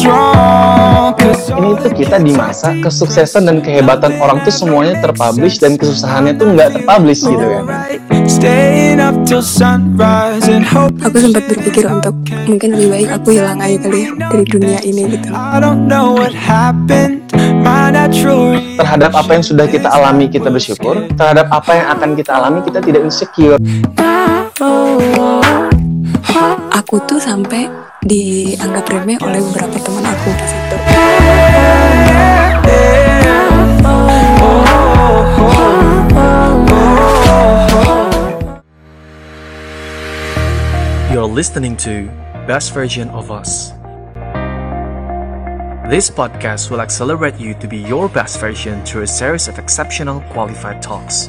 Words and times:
Ini 0.00 1.76
tuh 1.76 1.92
kita 1.92 2.16
di 2.24 2.32
masa 2.32 2.72
kesuksesan 2.80 3.44
dan 3.44 3.60
kehebatan 3.60 4.16
orang 4.16 4.40
tuh 4.48 4.54
semuanya 4.54 4.96
terpublish 5.04 5.60
dan 5.60 5.76
kesusahannya 5.76 6.32
tuh 6.40 6.56
nggak 6.56 6.68
terpublish 6.80 7.20
gitu 7.20 7.44
kan. 7.44 7.64
Aku 11.04 11.16
sempat 11.20 11.44
berpikir 11.44 11.84
untuk 11.84 12.14
mungkin 12.48 12.68
lebih 12.72 12.88
baik 12.88 13.08
aku 13.20 13.28
hilang 13.36 13.60
aja 13.60 13.76
kali 13.76 14.08
ya 14.08 14.10
dari 14.16 14.44
dunia 14.48 14.80
ini 14.80 15.02
gitu. 15.12 15.28
Terhadap 18.80 19.12
apa 19.12 19.30
yang 19.36 19.44
sudah 19.44 19.66
kita 19.68 19.88
alami 19.92 20.32
kita 20.32 20.48
bersyukur, 20.48 21.04
terhadap 21.12 21.52
apa 21.52 21.70
yang 21.76 21.86
akan 21.92 22.16
kita 22.16 22.30
alami 22.32 22.64
kita 22.64 22.80
tidak 22.80 23.04
insecure. 23.04 23.60
Aku 26.80 26.96
tuh 27.04 27.20
sampai 27.20 27.68
dianggap 28.08 28.88
remeh 28.88 29.20
oleh 29.20 29.36
beberapa 29.52 29.76
teman 29.84 30.00
aku 30.00 30.32
di 30.32 30.46
situ. 30.48 30.76
You're 41.12 41.28
listening 41.28 41.76
to 41.84 42.08
Best 42.48 42.72
Version 42.72 43.12
of 43.12 43.28
Us. 43.28 43.76
This 45.92 46.08
podcast 46.08 46.72
will 46.72 46.80
accelerate 46.80 47.36
you 47.36 47.52
to 47.60 47.68
be 47.68 47.84
your 47.84 48.08
best 48.08 48.40
version 48.40 48.80
through 48.88 49.04
a 49.04 49.10
series 49.10 49.52
of 49.52 49.60
exceptional 49.60 50.24
qualified 50.32 50.80
talks. 50.80 51.28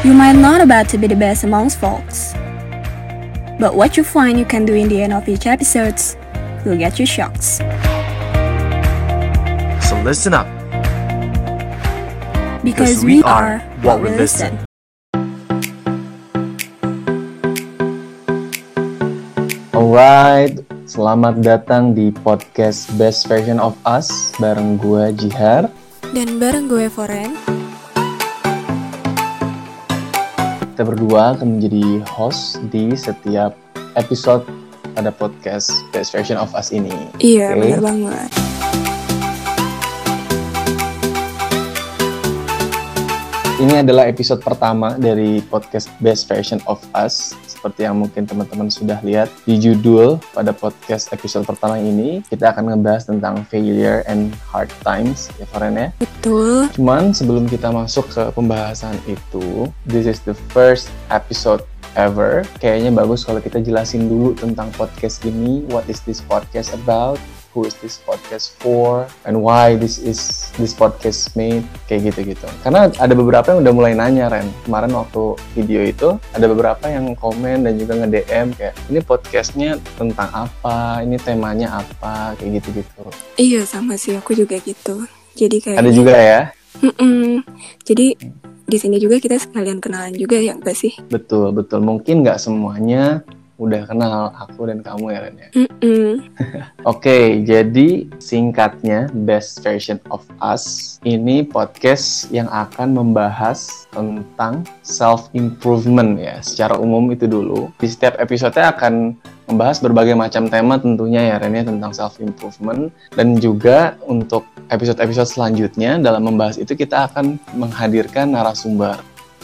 You 0.00 0.16
might 0.16 0.32
not 0.32 0.64
about 0.64 0.88
to 0.90 0.98
be 0.98 1.04
the 1.12 1.14
best 1.14 1.44
amongst 1.44 1.76
folks. 1.76 2.32
But 3.60 3.76
what 3.76 4.00
you 4.00 4.04
find 4.04 4.40
you 4.40 4.48
can 4.48 4.64
do 4.64 4.72
in 4.72 4.88
the 4.88 5.04
end 5.04 5.12
of 5.12 5.28
each 5.28 5.44
episodes 5.44 6.16
will 6.64 6.80
get 6.80 6.96
you 6.96 7.04
shocks. 7.04 7.60
So 9.84 10.00
listen 10.00 10.32
up. 10.32 10.48
Because 12.64 13.04
we 13.04 13.20
are 13.28 13.60
what 13.84 14.00
we 14.00 14.08
listen. 14.16 14.64
Alright, 19.76 20.64
selamat 20.88 21.44
datang 21.44 21.92
di 21.92 22.08
podcast 22.08 22.88
Best 22.96 23.28
Version 23.28 23.60
of 23.60 23.76
Us 23.84 24.32
bareng 24.40 24.80
gue 24.80 25.12
Jihar. 25.12 25.68
Dan 26.16 26.40
bareng 26.40 26.72
gue 26.72 26.88
Foren, 26.88 27.36
Kita 30.80 30.96
berdua 30.96 31.36
akan 31.36 31.60
menjadi 31.60 32.00
host 32.08 32.56
di 32.72 32.96
setiap 32.96 33.52
episode 34.00 34.48
pada 34.96 35.12
podcast 35.12 35.68
Best 35.92 36.08
Version 36.08 36.40
of 36.40 36.56
Us 36.56 36.72
ini. 36.72 36.88
iya 37.20 37.52
Oke. 37.52 37.68
benar 37.68 37.80
banget. 37.84 38.28
Ini 43.60 43.84
adalah 43.84 44.08
episode 44.08 44.40
pertama 44.40 44.96
dari 44.96 45.44
podcast 45.44 45.92
Best 46.00 46.24
Version 46.24 46.64
of 46.64 46.80
Us. 46.96 47.36
Seperti 47.60 47.84
yang 47.84 48.00
mungkin 48.00 48.24
teman-teman 48.24 48.72
sudah 48.72 49.04
lihat 49.04 49.28
di 49.44 49.60
judul 49.60 50.16
pada 50.32 50.48
podcast 50.56 51.12
episode 51.12 51.44
pertama 51.44 51.76
ini, 51.76 52.24
kita 52.24 52.56
akan 52.56 52.72
ngebahas 52.72 53.04
tentang 53.04 53.44
failure 53.52 54.00
and 54.08 54.32
hard 54.48 54.72
times, 54.80 55.28
ya 55.36 55.44
Faren 55.52 55.76
ya. 55.76 55.92
Betul. 56.00 56.72
Cuman 56.72 57.12
sebelum 57.12 57.44
kita 57.44 57.68
masuk 57.68 58.08
ke 58.08 58.32
pembahasan 58.32 58.96
itu, 59.04 59.68
this 59.84 60.08
is 60.08 60.24
the 60.24 60.32
first 60.56 60.88
episode 61.12 61.60
ever. 62.00 62.48
Kayaknya 62.64 62.96
bagus 62.96 63.28
kalau 63.28 63.44
kita 63.44 63.60
jelasin 63.60 64.08
dulu 64.08 64.32
tentang 64.40 64.72
podcast 64.80 65.20
ini, 65.28 65.60
what 65.68 65.84
is 65.84 66.00
this 66.08 66.24
podcast 66.24 66.72
about, 66.72 67.20
who 67.50 67.66
is 67.66 67.74
this 67.82 67.98
podcast 68.06 68.54
for, 68.62 69.06
and 69.26 69.34
why 69.34 69.74
this 69.74 69.98
is 69.98 70.50
this 70.56 70.70
podcast 70.70 71.34
made, 71.34 71.66
kayak 71.90 72.14
gitu-gitu. 72.14 72.46
Karena 72.62 72.90
ada 72.94 73.14
beberapa 73.14 73.54
yang 73.54 73.66
udah 73.66 73.74
mulai 73.74 73.92
nanya 73.94 74.30
Ren. 74.30 74.46
Kemarin 74.66 74.94
waktu 74.94 75.34
video 75.58 75.82
itu 75.82 76.08
ada 76.30 76.46
beberapa 76.46 76.86
yang 76.86 77.12
komen 77.18 77.66
dan 77.66 77.74
juga 77.74 77.98
nge-DM 78.06 78.46
kayak 78.54 78.74
ini 78.86 79.00
podcastnya 79.02 79.70
tentang 79.98 80.30
apa, 80.30 81.02
ini 81.02 81.18
temanya 81.18 81.82
apa, 81.82 82.38
kayak 82.38 82.62
gitu-gitu. 82.62 83.02
Iya 83.34 83.66
sama 83.66 83.98
sih 83.98 84.14
aku 84.14 84.34
juga 84.38 84.58
gitu. 84.62 85.04
Jadi 85.34 85.56
kayak 85.62 85.78
Ada 85.82 85.90
juga 85.90 86.14
ya. 86.14 86.40
Mm-mm. 86.80 87.42
Jadi 87.82 88.14
di 88.70 88.78
sini 88.78 89.02
juga 89.02 89.18
kita 89.18 89.34
sekalian 89.34 89.82
kenalan 89.82 90.14
juga 90.14 90.38
ya 90.38 90.54
enggak 90.54 90.78
sih? 90.78 90.94
Betul, 91.10 91.50
betul. 91.50 91.82
Mungkin 91.82 92.22
nggak 92.22 92.38
semuanya 92.38 93.26
udah 93.60 93.84
kenal 93.84 94.32
aku 94.32 94.72
dan 94.72 94.80
kamu 94.80 95.12
ya, 95.12 95.18
Ren 95.20 95.36
ya. 95.36 95.48
Mm-mm. 95.52 96.10
Oke, 96.90 97.44
jadi 97.44 98.08
singkatnya 98.16 99.12
Best 99.12 99.60
Version 99.60 100.00
of 100.08 100.24
Us 100.40 100.96
ini 101.04 101.44
podcast 101.44 102.32
yang 102.32 102.48
akan 102.48 102.96
membahas 102.96 103.84
tentang 103.92 104.64
self 104.80 105.28
improvement 105.36 106.16
ya. 106.16 106.40
Secara 106.40 106.80
umum 106.80 107.12
itu 107.12 107.28
dulu. 107.28 107.68
Di 107.76 107.92
setiap 107.92 108.16
episode 108.16 108.56
akan 108.56 109.12
membahas 109.50 109.82
berbagai 109.82 110.14
macam 110.14 110.46
tema 110.46 110.78
tentunya 110.78 111.34
ya 111.34 111.42
Ren 111.42 111.52
ya 111.52 111.66
tentang 111.66 111.90
self 111.90 112.22
improvement 112.22 112.88
dan 113.18 113.34
juga 113.36 113.98
untuk 114.06 114.46
episode-episode 114.70 115.26
selanjutnya 115.26 115.98
dalam 115.98 116.22
membahas 116.22 116.56
itu 116.56 116.78
kita 116.78 117.10
akan 117.10 117.36
menghadirkan 117.58 118.30
narasumber. 118.30 118.96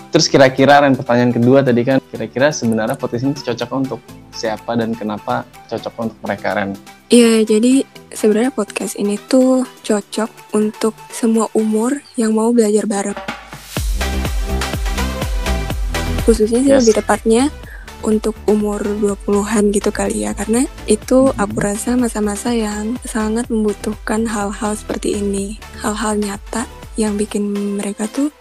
Terus 0.07 0.27
kira-kira 0.31 0.81
Ren 0.81 0.95
pertanyaan 0.97 1.35
kedua 1.35 1.61
tadi 1.61 1.83
kan 1.83 1.99
kira-kira 2.09 2.49
sebenarnya 2.55 2.97
podcast 2.97 3.27
ini 3.27 3.35
cocok 3.37 3.71
untuk 3.75 4.01
siapa 4.33 4.79
dan 4.79 4.95
kenapa 4.95 5.45
cocok 5.69 5.93
untuk 5.99 6.19
mereka 6.25 6.57
Ren? 6.57 6.73
Iya, 7.11 7.47
jadi 7.47 7.85
sebenarnya 8.11 8.53
podcast 8.55 8.97
ini 8.97 9.19
tuh 9.19 9.67
cocok 9.83 10.57
untuk 10.57 10.95
semua 11.11 11.51
umur 11.53 12.01
yang 12.15 12.33
mau 12.33 12.51
belajar 12.51 12.87
bareng. 12.87 13.19
Khususnya 16.27 16.59
sih 16.63 16.71
Yes. 16.75 16.83
lebih 16.83 16.95
tepatnya 16.99 17.45
untuk 18.03 18.35
umur 18.47 18.83
20-an 18.83 19.71
gitu 19.71 19.91
kali 19.91 20.27
ya 20.27 20.35
karena 20.35 20.67
itu 20.87 21.31
aku 21.35 21.57
rasa 21.59 21.95
masa-masa 21.95 22.51
yang 22.55 22.99
sangat 23.07 23.47
membutuhkan 23.51 24.27
hal-hal 24.27 24.75
seperti 24.75 25.19
ini. 25.19 25.59
Hal-hal 25.83 26.19
nyata 26.19 26.67
yang 26.99 27.15
bikin 27.15 27.47
mereka 27.79 28.11
tuh 28.11 28.35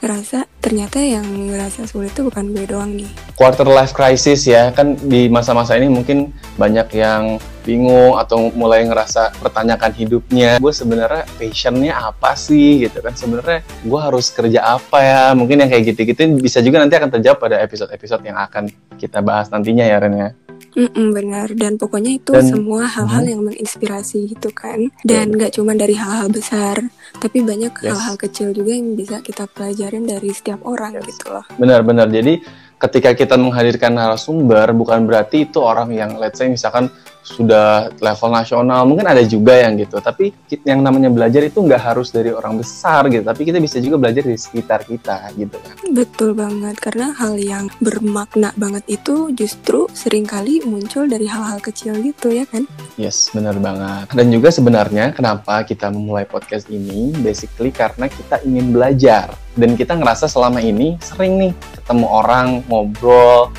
ngerasa 0.00 0.48
ternyata 0.64 0.96
yang 0.96 1.24
ngerasa 1.24 1.84
sulit 1.84 2.12
itu 2.16 2.24
bukan 2.24 2.56
gue 2.56 2.64
doang 2.64 2.92
nih. 2.96 3.08
quarter 3.36 3.68
life 3.68 3.92
crisis 3.92 4.48
ya 4.48 4.72
kan 4.72 4.96
di 4.96 5.28
masa-masa 5.28 5.76
ini 5.76 5.92
mungkin 5.92 6.32
banyak 6.56 6.88
yang 6.96 7.36
bingung 7.64 8.16
atau 8.16 8.48
mulai 8.56 8.88
ngerasa 8.88 9.36
pertanyakan 9.40 9.92
hidupnya. 9.92 10.56
Gue 10.56 10.72
sebenarnya 10.72 11.28
passionnya 11.36 11.92
apa 11.92 12.32
sih 12.32 12.88
gitu 12.88 13.04
kan? 13.04 13.12
Sebenarnya 13.12 13.60
gue 13.64 14.00
harus 14.00 14.32
kerja 14.32 14.80
apa 14.80 14.98
ya? 15.04 15.22
Mungkin 15.36 15.64
yang 15.64 15.70
kayak 15.70 15.92
gitu-gitu 15.92 16.40
bisa 16.40 16.64
juga 16.64 16.80
nanti 16.80 16.96
akan 16.96 17.12
terjawab 17.12 17.38
pada 17.38 17.60
episode-episode 17.60 18.24
yang 18.24 18.40
akan 18.40 18.72
kita 18.96 19.20
bahas 19.20 19.52
nantinya 19.52 19.84
ya 19.84 20.00
Ren 20.00 20.16
ya 20.16 20.30
Mm-mm, 20.70 21.10
benar 21.10 21.50
dan 21.52 21.74
pokoknya 21.74 22.16
itu 22.16 22.30
Dan- 22.30 22.46
semua 22.46 22.86
hal-hal 22.86 23.22
Mhm. 23.22 23.30
yang 23.30 23.42
menginspirasi 23.44 24.30
gitu 24.30 24.50
kan 24.50 24.86
dan 25.02 25.30
nggak 25.30 25.54
cuma 25.54 25.74
dari 25.74 25.94
hal-hal 25.94 26.28
besar 26.28 26.78
tapi 27.18 27.42
banyak 27.42 27.74
Yes. 27.76 27.90
hal-hal 27.90 28.16
kecil 28.16 28.48
juga 28.50 28.70
yang 28.70 28.94
bisa 28.94 29.18
kita 29.18 29.46
pelajarin 29.46 30.04
dari 30.04 30.30
setiap 30.30 30.62
orang 30.62 30.94
Yes. 30.94 31.10
gitu 31.10 31.26
loh 31.30 31.44
benar-benar 31.54 32.06
jadi 32.06 32.38
ketika 32.78 33.12
kita 33.12 33.34
menghadirkan 33.34 33.92
narasumber 33.92 34.70
bukan 34.72 35.04
berarti 35.04 35.44
itu 35.44 35.58
orang 35.58 35.90
yang 35.90 36.16
let's 36.16 36.38
say 36.38 36.46
misalkan 36.46 36.88
sudah 37.22 37.92
level 38.00 38.30
nasional 38.32 38.82
mungkin 38.88 39.06
ada 39.06 39.22
juga 39.24 39.56
yang 39.56 39.76
gitu. 39.78 40.00
Tapi 40.00 40.32
yang 40.64 40.80
namanya 40.80 41.12
belajar 41.12 41.44
itu 41.44 41.60
nggak 41.60 41.82
harus 41.92 42.10
dari 42.10 42.32
orang 42.32 42.58
besar 42.58 43.06
gitu. 43.12 43.22
Tapi 43.22 43.42
kita 43.46 43.58
bisa 43.60 43.78
juga 43.78 43.96
belajar 44.00 44.24
di 44.26 44.36
sekitar 44.36 44.84
kita 44.84 45.30
gitu 45.36 45.56
kan. 45.60 45.74
Betul 45.92 46.34
banget 46.34 46.76
karena 46.80 47.12
hal 47.16 47.36
yang 47.36 47.68
bermakna 47.78 48.52
banget 48.56 48.84
itu 48.88 49.30
justru 49.36 49.86
sering 49.92 50.24
kali 50.24 50.62
muncul 50.64 51.06
dari 51.06 51.28
hal-hal 51.28 51.60
kecil 51.62 51.96
gitu 52.00 52.32
ya 52.32 52.44
kan? 52.48 52.64
Yes, 52.96 53.30
benar 53.32 53.56
banget. 53.60 54.12
Dan 54.12 54.32
juga 54.32 54.48
sebenarnya 54.52 55.12
kenapa 55.14 55.62
kita 55.64 55.88
memulai 55.92 56.26
podcast 56.26 56.68
ini, 56.68 57.12
basically 57.20 57.72
karena 57.72 58.08
kita 58.10 58.42
ingin 58.44 58.72
belajar. 58.74 59.32
Dan 59.58 59.74
kita 59.74 59.98
ngerasa 59.98 60.30
selama 60.30 60.62
ini 60.62 60.94
sering 61.02 61.36
nih 61.36 61.52
ketemu 61.74 62.06
orang, 62.06 62.62
ngobrol, 62.70 63.50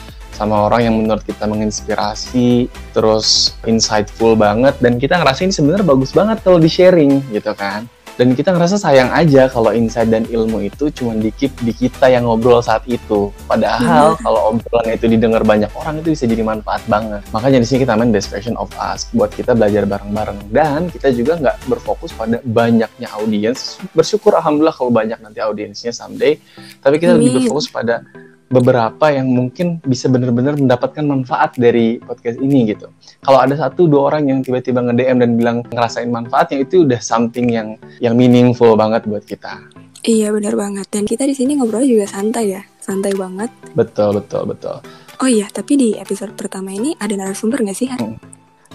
sama 0.42 0.66
orang 0.66 0.82
yang 0.90 0.96
menurut 0.98 1.22
kita 1.22 1.46
menginspirasi, 1.46 2.66
terus 2.98 3.54
insightful 3.70 4.34
banget, 4.34 4.74
dan 4.82 4.98
kita 4.98 5.22
ngerasa 5.22 5.46
ini 5.46 5.54
sebenarnya 5.54 5.86
bagus 5.86 6.18
banget 6.18 6.42
kalau 6.42 6.58
di-sharing 6.58 7.22
gitu 7.30 7.54
kan. 7.54 7.86
Dan 8.20 8.36
kita 8.36 8.52
ngerasa 8.54 8.76
sayang 8.76 9.10
aja 9.16 9.48
kalau 9.48 9.72
insight 9.72 10.12
dan 10.12 10.28
ilmu 10.28 10.68
itu 10.68 10.92
cuma 10.94 11.16
dikip 11.16 11.50
di 11.64 11.72
kita 11.74 12.12
yang 12.12 12.28
ngobrol 12.28 12.60
saat 12.60 12.84
itu. 12.86 13.32
Padahal 13.48 14.20
kalau 14.20 14.52
obrolan 14.52 14.94
itu 14.94 15.08
didengar 15.08 15.42
banyak 15.48 15.72
orang 15.74 16.04
itu 16.04 16.14
bisa 16.14 16.28
jadi 16.28 16.44
manfaat 16.44 16.84
banget. 16.92 17.24
Makanya 17.32 17.64
di 17.64 17.66
sini 17.66 17.88
kita 17.88 17.96
main 17.96 18.12
best 18.12 18.28
version 18.30 18.60
of 18.60 18.68
us 18.78 19.08
buat 19.16 19.32
kita 19.32 19.56
belajar 19.56 19.88
bareng-bareng 19.88 20.38
dan 20.52 20.92
kita 20.92 21.10
juga 21.16 21.40
nggak 21.40 21.58
berfokus 21.72 22.12
pada 22.12 22.44
banyaknya 22.44 23.08
audiens. 23.16 23.80
Bersyukur 23.96 24.36
alhamdulillah 24.38 24.76
kalau 24.76 24.92
banyak 24.92 25.18
nanti 25.18 25.40
audiensnya 25.40 25.96
someday. 25.96 26.38
Tapi 26.84 27.00
kita 27.00 27.16
lebih 27.16 27.42
berfokus 27.42 27.72
pada 27.72 28.04
beberapa 28.52 29.08
yang 29.10 29.32
mungkin 29.32 29.80
bisa 29.82 30.12
benar-benar 30.12 30.60
mendapatkan 30.60 31.02
manfaat 31.08 31.56
dari 31.56 32.04
podcast 32.04 32.38
ini 32.44 32.76
gitu. 32.76 32.92
Kalau 33.24 33.40
ada 33.40 33.56
satu 33.56 33.88
dua 33.88 34.12
orang 34.14 34.28
yang 34.28 34.40
tiba-tiba 34.44 34.84
nge-DM 34.84 35.18
dan 35.24 35.32
bilang 35.40 35.58
ngerasain 35.72 36.12
manfaatnya 36.12 36.68
itu 36.68 36.84
udah 36.84 37.00
something 37.00 37.48
yang 37.48 37.80
yang 38.04 38.14
meaningful 38.20 38.76
banget 38.76 39.08
buat 39.08 39.24
kita. 39.24 39.58
Iya 40.04 40.36
benar 40.36 40.60
banget. 40.60 40.92
Dan 40.92 41.08
kita 41.08 41.24
di 41.24 41.34
sini 41.34 41.56
ngobrol 41.56 41.88
juga 41.88 42.10
santai 42.12 42.60
ya, 42.60 42.62
santai 42.84 43.16
banget. 43.16 43.50
Betul, 43.72 44.20
betul, 44.20 44.52
betul. 44.52 44.78
Oh 45.22 45.30
iya, 45.30 45.48
tapi 45.48 45.78
di 45.78 45.90
episode 45.96 46.34
pertama 46.34 46.74
ini 46.74 46.98
ada 46.98 47.14
narasumber 47.14 47.62
nggak 47.62 47.78
sih? 47.78 47.88
Han? 47.94 48.18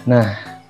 Nah, 0.07 0.27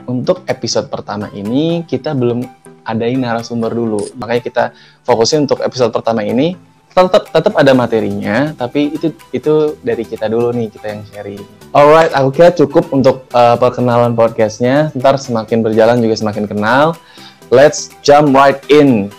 untuk 0.09 0.41
episode 0.49 0.89
pertama 0.89 1.29
ini 1.31 1.85
kita 1.85 2.17
belum 2.17 2.41
adain 2.87 3.21
narasumber 3.21 3.69
dulu. 3.69 4.01
Makanya 4.17 4.41
kita 4.41 4.63
fokusin 5.05 5.45
untuk 5.45 5.61
episode 5.61 5.93
pertama 5.93 6.25
ini 6.25 6.57
tetap 6.97 7.29
tetap 7.29 7.53
ada 7.53 7.77
materinya, 7.77 8.57
tapi 8.57 8.89
itu 8.89 9.13
itu 9.29 9.77
dari 9.85 10.01
kita 10.01 10.25
dulu 10.25 10.49
nih 10.49 10.73
kita 10.73 10.97
yang 10.97 11.01
sharing. 11.05 11.45
Alright, 11.69 12.09
aku 12.09 12.33
kira 12.33 12.49
cukup 12.49 12.89
untuk 12.89 13.29
uh, 13.37 13.53
perkenalan 13.53 14.17
podcastnya. 14.17 14.89
Ntar 14.97 15.21
semakin 15.21 15.61
berjalan 15.61 16.01
juga 16.01 16.17
semakin 16.17 16.49
kenal. 16.49 16.97
Let's 17.53 17.93
jump 18.01 18.33
right 18.33 18.57
in. 18.73 19.13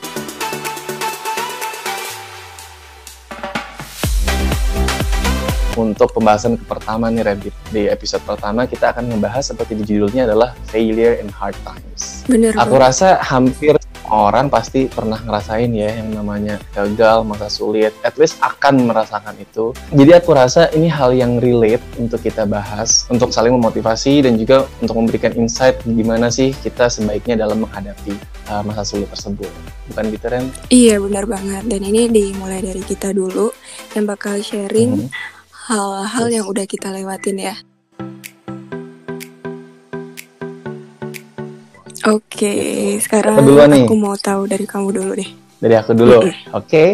Untuk 5.78 6.10
pembahasan 6.10 6.58
pertama 6.58 7.06
nih 7.14 7.22
Rabbit, 7.22 7.54
di 7.70 7.86
episode 7.86 8.26
pertama 8.26 8.66
kita 8.66 8.90
akan 8.90 9.14
membahas 9.14 9.54
seperti 9.54 9.78
di 9.78 9.86
judulnya 9.86 10.26
adalah 10.26 10.58
failure 10.66 11.22
in 11.22 11.30
hard 11.30 11.54
times. 11.62 12.26
Bener 12.26 12.50
Aku 12.58 12.74
rasa 12.74 13.22
hampir 13.22 13.78
orang 14.08 14.48
pasti 14.48 14.88
pernah 14.88 15.20
ngerasain 15.20 15.70
ya 15.70 16.00
yang 16.00 16.12
namanya 16.12 16.56
gagal, 16.72 17.24
masa 17.24 17.46
sulit, 17.46 17.92
at 18.02 18.16
least 18.16 18.40
akan 18.40 18.88
merasakan 18.88 19.36
itu. 19.36 19.70
Jadi 19.92 20.10
aku 20.16 20.32
rasa 20.32 20.68
ini 20.72 20.88
hal 20.88 21.12
yang 21.12 21.38
relate 21.38 21.82
untuk 21.96 22.24
kita 22.24 22.44
bahas, 22.44 23.04
untuk 23.08 23.30
saling 23.30 23.52
memotivasi 23.52 24.24
dan 24.24 24.40
juga 24.40 24.64
untuk 24.80 24.96
memberikan 24.98 25.32
insight 25.36 25.78
gimana 25.84 26.28
sih 26.28 26.52
kita 26.52 26.88
sebaiknya 26.88 27.44
dalam 27.44 27.64
menghadapi 27.64 28.16
uh, 28.48 28.64
masa 28.64 28.82
sulit 28.82 29.08
tersebut. 29.12 29.50
Bukan 29.92 30.04
gitu 30.12 30.26
Ren? 30.28 30.44
Iya 30.68 31.00
benar 31.00 31.24
banget. 31.24 31.64
Dan 31.68 31.80
ini 31.84 32.08
dimulai 32.08 32.64
dari 32.64 32.80
kita 32.80 33.12
dulu 33.12 33.52
yang 33.96 34.04
bakal 34.04 34.36
sharing 34.40 35.04
Mhm. 35.04 35.08
hal-hal 35.68 36.26
Yes. 36.28 36.34
yang 36.40 36.46
udah 36.48 36.64
kita 36.64 36.88
lewatin 36.92 37.38
ya. 37.40 37.54
Oke, 42.08 42.96
sekarang 43.04 43.36
Siapa 43.36 43.44
duluan 43.44 43.68
nih? 43.68 43.84
aku 43.84 43.96
mau 44.00 44.16
tahu 44.16 44.48
dari 44.48 44.64
kamu 44.64 44.88
dulu 44.96 45.12
deh. 45.12 45.30
Dari 45.60 45.74
aku 45.76 45.92
dulu, 45.92 46.24
oke? 46.56 46.84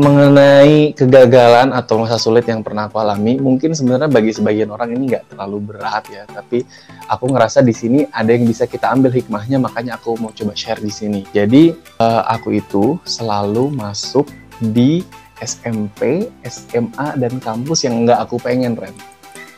Mengenai 0.00 0.96
kegagalan 0.96 1.76
atau 1.76 2.00
masa 2.00 2.16
sulit 2.16 2.48
yang 2.48 2.64
pernah 2.64 2.88
aku 2.88 2.96
alami, 2.96 3.36
mungkin 3.36 3.76
sebenarnya 3.76 4.08
bagi 4.08 4.32
sebagian 4.32 4.72
orang 4.72 4.96
ini 4.96 5.12
nggak 5.12 5.34
terlalu 5.34 5.74
berat 5.74 6.04
ya, 6.08 6.24
tapi 6.30 6.64
aku 7.04 7.24
ngerasa 7.36 7.60
di 7.60 7.74
sini 7.76 7.98
ada 8.08 8.32
yang 8.32 8.48
bisa 8.48 8.64
kita 8.64 8.88
ambil 8.92 9.12
hikmahnya, 9.12 9.60
makanya 9.60 10.00
aku 10.00 10.16
mau 10.16 10.32
coba 10.32 10.56
share 10.56 10.80
di 10.80 10.92
sini. 10.92 11.20
Jadi 11.36 11.74
eh, 11.74 12.22
aku 12.32 12.56
itu 12.56 12.96
selalu 13.04 13.72
masuk 13.76 14.24
di 14.62 15.04
SMP, 15.42 16.32
SMA, 16.48 17.18
dan 17.20 17.36
kampus 17.44 17.84
yang 17.84 18.08
nggak 18.08 18.24
aku 18.24 18.40
pengen, 18.40 18.72
Ren. 18.72 19.15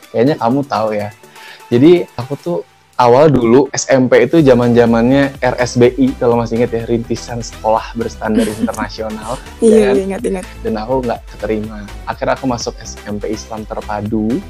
Kayaknya 0.09 0.35
kamu 0.35 0.59
tahu 0.63 0.89
ya. 0.91 1.09
Jadi 1.67 1.91
aku 2.13 2.33
tuh 2.35 2.57
awal 2.95 3.29
dulu 3.29 3.71
SMP 3.71 4.25
itu 4.25 4.41
zaman 4.41 4.73
zamannya 4.73 5.31
RSBI 5.39 6.17
kalau 6.17 6.35
masih 6.35 6.59
inget 6.59 6.71
ya 6.73 6.83
rintisan 6.83 7.39
sekolah 7.39 7.93
berstandar 7.93 8.43
internasional 8.55 9.39
Iya, 9.59 9.93
Dan- 9.93 10.03
ingat-ingat. 10.11 10.45
dan 10.59 10.73
aku 10.75 10.93
nggak 11.01 11.19
keterima. 11.29 11.77
Akhirnya 12.03 12.33
aku 12.33 12.45
masuk 12.45 12.73
SMP 12.77 13.31
Islam 13.31 13.63
Terpadu, 13.63 14.41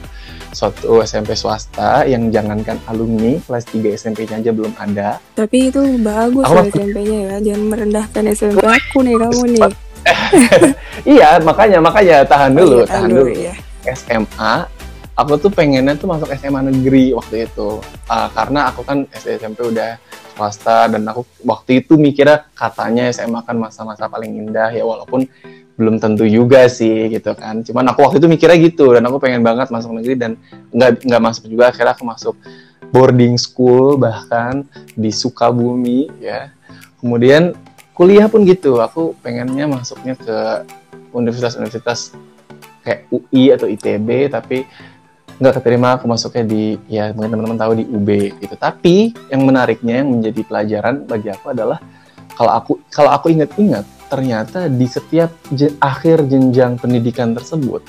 suatu 0.50 1.03
SMP 1.03 1.35
swasta 1.35 2.01
yang 2.03 2.31
jangankan 2.31 2.81
alumni 2.85 3.38
kelas 3.39 3.69
3 3.69 3.94
SMP-nya 3.94 4.39
aja 4.39 4.50
belum 4.50 4.73
ada. 4.75 5.21
Tapi 5.35 5.69
itu 5.69 5.81
bagus 6.00 6.41
Aku 6.41 6.65
SMP-nya 6.65 7.17
ya. 7.21 7.35
Jangan 7.44 7.63
merendahkan 7.67 8.23
SMP 8.31 8.63
aku 8.63 8.97
nih 9.03 9.13
kamu 9.15 9.41
nih. 9.53 9.61
Iya, 11.06 11.38
makanya 11.39 11.77
makanya 11.79 12.17
tahan 12.23 12.56
dulu, 12.56 12.75
Oh 12.75 12.81
iya, 12.81 12.88
tahan 12.88 13.09
dulu. 13.11 13.27
ya. 13.29 13.53
SMA 13.85 14.53
aku 15.19 15.36
tuh 15.36 15.51
pengennya 15.51 16.00
tuh 16.00 16.07
masuk 16.07 16.31
SMA 16.39 16.71
negeri 16.71 17.12
waktu 17.12 17.44
itu. 17.51 17.83
Uh, 18.07 18.27
karena 18.31 18.71
aku 18.71 18.88
kan 18.88 19.04
SD 19.12 19.44
SMP 19.44 19.68
udah 19.68 20.00
swasta 20.39 20.88
dan 20.88 21.04
aku 21.12 21.27
waktu 21.44 21.83
itu 21.83 22.00
mikirnya 22.00 22.48
katanya 22.56 23.12
SMA 23.12 23.44
kan 23.44 23.60
masa-masa 23.60 24.07
paling 24.07 24.31
indah. 24.48 24.71
Ya 24.71 24.88
walaupun 24.88 25.27
belum 25.75 26.00
tentu 26.00 26.24
juga 26.24 26.71
sih 26.71 27.12
gitu 27.12 27.36
kan. 27.36 27.68
Cuman 27.68 27.92
aku 27.92 28.07
waktu 28.07 28.24
itu 28.24 28.27
mikirnya 28.31 28.57
gitu 28.63 28.95
dan 28.95 29.04
aku 29.12 29.19
pengen 29.19 29.44
banget 29.44 29.68
masuk 29.68 29.92
negeri 30.00 30.16
dan 30.16 30.31
nggak 30.71 31.04
nggak 31.04 31.21
masuk 31.24 31.51
juga. 31.51 31.75
Akhirnya 31.75 31.94
aku 32.00 32.07
masuk 32.07 32.36
boarding 32.95 33.36
school 33.36 34.00
bahkan 34.00 34.63
di 34.95 35.12
Sukabumi 35.12 36.07
ya. 36.24 36.56
Kemudian 37.04 37.56
kuliah 37.92 38.31
pun 38.31 38.48
gitu. 38.48 38.80
Aku 38.80 39.19
pengennya 39.19 39.68
masuknya 39.68 40.16
ke 40.16 40.63
universitas-universitas 41.12 42.16
kayak 42.83 43.12
UI 43.12 43.51
atau 43.54 43.68
ITB 43.68 44.31
tapi 44.31 44.63
nggak 45.39 45.63
keterima 45.63 45.95
aku 45.95 46.06
masuknya 46.06 46.44
di 46.44 46.75
ya 46.91 47.15
mungkin 47.15 47.31
teman-teman 47.33 47.59
tahu 47.59 47.74
di 47.80 47.86
UB 47.88 48.09
gitu. 48.44 48.56
Tapi 48.59 49.15
yang 49.31 49.41
menariknya 49.47 50.03
yang 50.03 50.12
menjadi 50.19 50.41
pelajaran 50.44 51.07
bagi 51.07 51.31
aku 51.31 51.56
adalah 51.56 51.80
kalau 52.36 52.51
aku 52.56 52.71
kalau 52.91 53.12
aku 53.15 53.31
ingat-ingat 53.31 53.88
ternyata 54.12 54.68
di 54.68 54.83
setiap 54.83 55.31
je- 55.56 55.75
akhir 55.80 56.27
jenjang 56.27 56.75
pendidikan 56.75 57.31
tersebut 57.31 57.86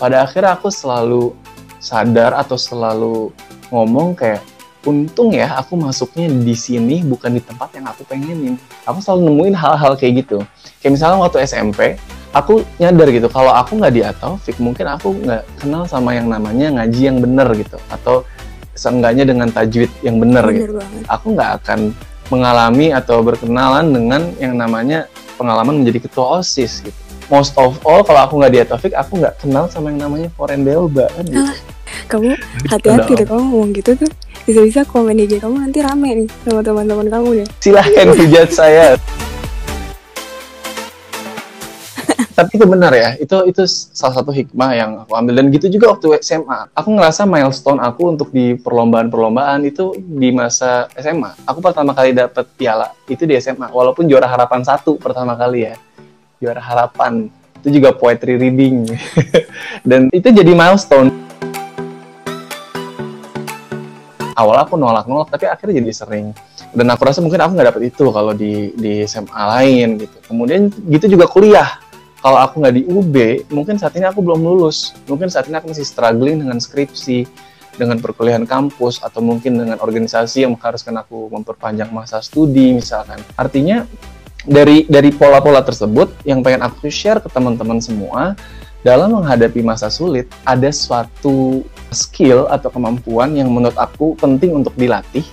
pada 0.00 0.24
akhirnya 0.24 0.56
aku 0.56 0.72
selalu 0.72 1.36
sadar 1.78 2.32
atau 2.34 2.56
selalu 2.56 3.30
ngomong 3.68 4.16
kayak 4.16 4.40
untung 4.84 5.32
ya 5.32 5.56
aku 5.56 5.76
masuknya 5.80 6.28
di 6.28 6.52
sini 6.56 7.00
bukan 7.04 7.36
di 7.36 7.42
tempat 7.44 7.72
yang 7.76 7.88
aku 7.88 8.04
pengenin. 8.04 8.56
Aku 8.84 9.00
selalu 9.00 9.32
nemuin 9.32 9.56
hal-hal 9.56 9.92
kayak 9.96 10.24
gitu. 10.24 10.44
Kayak 10.80 10.92
misalnya 11.00 11.18
waktu 11.24 11.44
SMP 11.44 11.96
aku 12.34 12.66
nyadar 12.82 13.08
gitu 13.14 13.30
kalau 13.30 13.54
aku 13.54 13.78
nggak 13.78 13.94
di 13.94 14.02
Atofik 14.02 14.58
mungkin 14.58 14.90
aku 14.90 15.14
nggak 15.22 15.42
kenal 15.62 15.86
sama 15.86 16.18
yang 16.18 16.26
namanya 16.26 16.82
ngaji 16.82 17.00
yang 17.14 17.18
bener 17.22 17.46
gitu 17.54 17.78
atau 17.88 18.26
seenggaknya 18.74 19.22
dengan 19.22 19.48
tajwid 19.54 19.88
yang 20.02 20.18
bener 20.18 20.44
gitu 20.50 20.74
banget. 20.76 21.06
aku 21.06 21.26
nggak 21.38 21.50
akan 21.62 21.80
mengalami 22.28 22.90
atau 22.90 23.22
berkenalan 23.22 23.86
dengan 23.94 24.22
yang 24.42 24.58
namanya 24.58 25.06
pengalaman 25.38 25.80
menjadi 25.86 26.10
ketua 26.10 26.42
osis 26.42 26.82
gitu 26.82 27.04
most 27.32 27.56
of 27.56 27.78
all 27.86 28.02
kalau 28.04 28.26
aku 28.26 28.34
nggak 28.42 28.52
di 28.52 28.60
Atofik 28.60 28.92
aku 28.92 29.22
nggak 29.22 29.40
kenal 29.40 29.70
sama 29.70 29.94
yang 29.94 30.10
namanya 30.10 30.28
Foreign 30.34 30.66
Delba 30.66 31.08
kan 31.14 31.24
gitu. 31.24 31.40
Ah. 31.40 31.56
Kamu 32.04 32.36
hati-hati 32.68 33.12
deh 33.16 33.24
kamu 33.24 33.42
ngomong 33.48 33.70
gitu 33.72 33.96
tuh. 33.96 34.10
Bisa-bisa 34.44 34.84
komen 34.84 35.16
IG 35.24 35.40
kamu 35.40 35.56
nanti 35.56 35.80
rame 35.80 36.10
nih 36.24 36.28
sama 36.44 36.60
teman-teman 36.60 37.06
kamu 37.08 37.28
deh. 37.40 37.48
silahkan 37.64 38.12
hujat 38.12 38.48
saya 38.52 38.86
tapi 42.34 42.58
itu 42.58 42.66
benar 42.66 42.90
ya 42.90 43.14
itu 43.14 43.46
itu 43.46 43.62
salah 43.94 44.18
satu 44.18 44.34
hikmah 44.34 44.70
yang 44.74 44.90
aku 45.06 45.14
ambil. 45.14 45.38
Dan 45.38 45.54
gitu 45.54 45.70
juga 45.70 45.94
waktu 45.94 46.18
SMA 46.18 46.74
aku 46.74 46.88
ngerasa 46.98 47.22
milestone 47.30 47.78
aku 47.78 48.10
untuk 48.10 48.28
di 48.34 48.58
perlombaan-perlombaan 48.58 49.62
itu 49.62 49.94
di 49.94 50.34
masa 50.34 50.90
SMA 50.98 51.30
aku 51.46 51.62
pertama 51.62 51.94
kali 51.94 52.10
dapet 52.10 52.50
piala 52.58 52.90
itu 53.06 53.22
di 53.22 53.38
SMA 53.38 53.70
walaupun 53.70 54.10
juara 54.10 54.26
harapan 54.26 54.66
satu 54.66 54.98
pertama 54.98 55.38
kali 55.38 55.70
ya. 55.70 55.78
Juara 56.42 56.58
harapan. 56.58 57.30
Itu 57.62 57.80
juga 57.80 57.94
poetry 57.94 58.36
reading. 58.36 58.90
Dan 59.88 60.10
itu 60.10 60.28
jadi 60.34 60.52
milestone. 60.52 61.14
Awal 64.34 64.66
aku 64.66 64.74
nolak-nolak 64.74 65.30
tapi 65.30 65.46
akhirnya 65.46 65.78
jadi 65.78 65.92
sering. 65.94 66.26
Dan 66.74 66.90
aku 66.90 67.06
rasa 67.06 67.22
mungkin 67.22 67.38
aku 67.38 67.54
nggak 67.54 67.68
dapet 67.70 67.82
itu 67.94 68.04
kalau 68.10 68.34
di 68.34 68.74
di 68.74 69.06
SMA 69.06 69.30
lain 69.30 70.02
gitu. 70.02 70.16
Kemudian 70.26 70.74
gitu 70.90 71.14
juga 71.14 71.30
kuliah 71.30 71.83
kalau 72.24 72.40
aku 72.40 72.64
nggak 72.64 72.76
di 72.80 72.82
UB 72.88 73.14
mungkin 73.52 73.76
saat 73.76 73.92
ini 74.00 74.08
aku 74.08 74.24
belum 74.24 74.40
lulus. 74.40 74.96
Mungkin 75.04 75.28
saat 75.28 75.44
ini 75.44 75.60
aku 75.60 75.76
masih 75.76 75.84
struggling 75.84 76.40
dengan 76.40 76.56
skripsi 76.56 77.28
dengan 77.76 78.00
perkuliahan 78.00 78.48
kampus 78.48 79.04
atau 79.04 79.20
mungkin 79.20 79.60
dengan 79.60 79.76
organisasi 79.76 80.48
yang 80.48 80.56
mengharuskan 80.56 80.96
aku 81.04 81.28
memperpanjang 81.28 81.92
masa 81.92 82.24
studi 82.24 82.72
misalkan. 82.72 83.20
Artinya 83.36 83.84
dari 84.48 84.88
dari 84.88 85.12
pola-pola 85.12 85.60
tersebut 85.60 86.16
yang 86.24 86.40
pengen 86.40 86.64
aku 86.64 86.88
share 86.88 87.20
ke 87.20 87.28
teman-teman 87.28 87.84
semua 87.84 88.32
dalam 88.80 89.20
menghadapi 89.20 89.60
masa 89.60 89.92
sulit 89.92 90.24
ada 90.48 90.72
suatu 90.72 91.60
skill 91.92 92.48
atau 92.48 92.72
kemampuan 92.72 93.36
yang 93.36 93.52
menurut 93.52 93.76
aku 93.76 94.16
penting 94.16 94.56
untuk 94.56 94.72
dilatih 94.80 95.28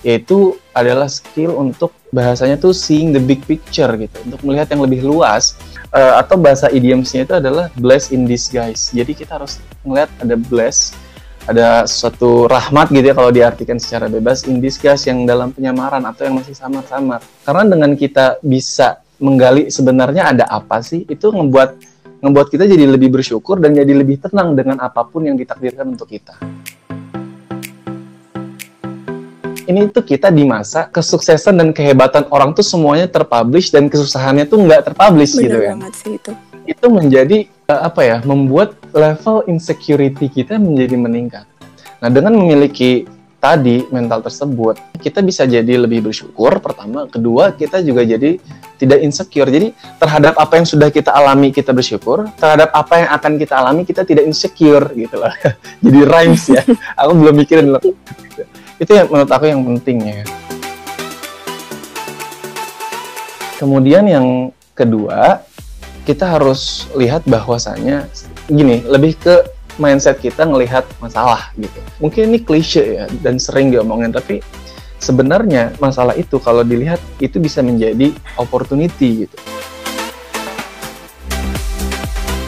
yaitu 0.00 0.56
adalah 0.72 1.04
skill 1.12 1.60
untuk 1.60 1.92
bahasanya 2.08 2.56
tuh 2.56 2.72
seeing 2.72 3.12
the 3.12 3.20
big 3.20 3.44
picture 3.44 3.92
gitu. 4.00 4.16
Untuk 4.24 4.40
melihat 4.40 4.72
yang 4.72 4.80
lebih 4.80 5.04
luas 5.04 5.60
Eh, 5.90 6.14
atau 6.22 6.38
bahasa 6.38 6.70
idiomsnya 6.70 7.26
itu 7.26 7.34
adalah 7.34 7.66
bless 7.74 8.14
in 8.14 8.22
disguise 8.22 8.94
jadi 8.94 9.10
kita 9.10 9.42
harus 9.42 9.58
melihat 9.82 10.06
ada 10.22 10.38
bless 10.38 10.94
ada 11.50 11.82
suatu 11.82 12.46
rahmat 12.46 12.94
gitu 12.94 13.10
ya 13.10 13.14
kalau 13.18 13.34
diartikan 13.34 13.74
secara 13.74 14.06
bebas 14.06 14.46
in 14.46 14.62
disguise 14.62 15.10
yang 15.10 15.26
dalam 15.26 15.50
penyamaran 15.50 15.98
atau 16.06 16.30
yang 16.30 16.38
masih 16.38 16.54
samar-samar 16.54 17.18
karena 17.42 17.64
dengan 17.66 17.90
kita 17.98 18.38
bisa 18.38 19.02
menggali 19.18 19.66
sebenarnya 19.66 20.30
ada 20.30 20.44
apa 20.46 20.78
sih 20.78 21.02
itu 21.10 21.26
ngebuat 21.26 21.70
ngebuat 22.22 22.46
kita 22.54 22.70
jadi 22.70 22.86
lebih 22.86 23.10
bersyukur 23.10 23.58
dan 23.58 23.74
jadi 23.74 23.90
lebih 23.90 24.22
tenang 24.22 24.54
dengan 24.54 24.78
apa 24.78 25.02
pun 25.02 25.26
yang 25.26 25.34
ditakdirkan 25.34 25.90
untuk 25.90 26.06
kita. 26.06 26.38
Ini 29.68 29.92
tuh 29.92 30.00
kita 30.00 30.32
di 30.32 30.48
masa 30.48 30.88
kesuksesan 30.88 31.60
dan 31.60 31.68
kehebatan 31.76 32.28
orang 32.32 32.56
tuh 32.56 32.64
semuanya 32.64 33.10
terpublish 33.10 33.68
dan 33.68 33.92
kesusahannya 33.92 34.48
tuh 34.48 34.62
nggak 34.64 34.92
terpublish 34.92 35.36
Bener 35.36 35.44
gitu 35.44 35.58
kan. 35.60 35.76
banget 35.76 35.94
sih 36.00 36.12
itu. 36.16 36.32
Itu 36.64 36.86
menjadi 36.88 37.38
eh, 37.44 37.80
apa 37.80 38.00
ya? 38.00 38.16
Membuat 38.24 38.78
level 38.96 39.44
insecurity 39.50 40.32
kita 40.32 40.56
menjadi 40.56 40.96
meningkat. 40.96 41.44
Nah, 42.00 42.08
dengan 42.08 42.32
memiliki 42.40 43.04
tadi 43.40 43.84
mental 43.88 44.20
tersebut, 44.24 44.76
kita 45.00 45.24
bisa 45.24 45.48
jadi 45.48 45.80
lebih 45.80 46.12
bersyukur 46.12 46.60
pertama, 46.60 47.08
kedua 47.08 47.56
kita 47.56 47.80
juga 47.80 48.04
jadi 48.04 48.36
tidak 48.76 49.00
insecure. 49.04 49.48
Jadi 49.48 49.76
terhadap 50.00 50.36
apa 50.36 50.60
yang 50.60 50.66
sudah 50.68 50.88
kita 50.88 51.12
alami 51.12 51.52
kita 51.52 51.72
bersyukur, 51.72 52.28
terhadap 52.40 52.72
apa 52.72 52.94
yang 53.04 53.08
akan 53.12 53.32
kita 53.36 53.54
alami 53.60 53.82
kita 53.84 54.04
tidak 54.08 54.24
insecure 54.24 54.88
gitu 54.96 55.20
loh. 55.20 55.32
jadi 55.84 56.00
rhymes 56.08 56.44
ya. 56.48 56.62
Aku 57.00 57.12
belum 57.16 57.34
mikirin 57.36 57.76
loh. 57.76 57.82
Itu 58.80 58.96
yang 58.96 59.12
menurut 59.12 59.28
aku 59.28 59.44
yang 59.44 59.60
penting 59.60 60.00
ya. 60.08 60.24
Kemudian 63.60 64.08
yang 64.08 64.56
kedua, 64.72 65.44
kita 66.08 66.24
harus 66.24 66.88
lihat 66.96 67.28
bahwasanya 67.28 68.08
gini, 68.48 68.80
lebih 68.88 69.20
ke 69.20 69.44
mindset 69.76 70.16
kita 70.16 70.48
ngelihat 70.48 70.88
masalah 70.96 71.52
gitu. 71.60 71.76
Mungkin 72.00 72.32
ini 72.32 72.40
klise 72.40 73.04
ya 73.04 73.04
dan 73.20 73.36
sering 73.36 73.68
diomongin 73.68 74.16
tapi 74.16 74.40
sebenarnya 74.96 75.76
masalah 75.76 76.16
itu 76.16 76.40
kalau 76.40 76.64
dilihat 76.64 77.04
itu 77.20 77.36
bisa 77.36 77.60
menjadi 77.60 78.16
opportunity 78.40 79.28
gitu. 79.28 79.36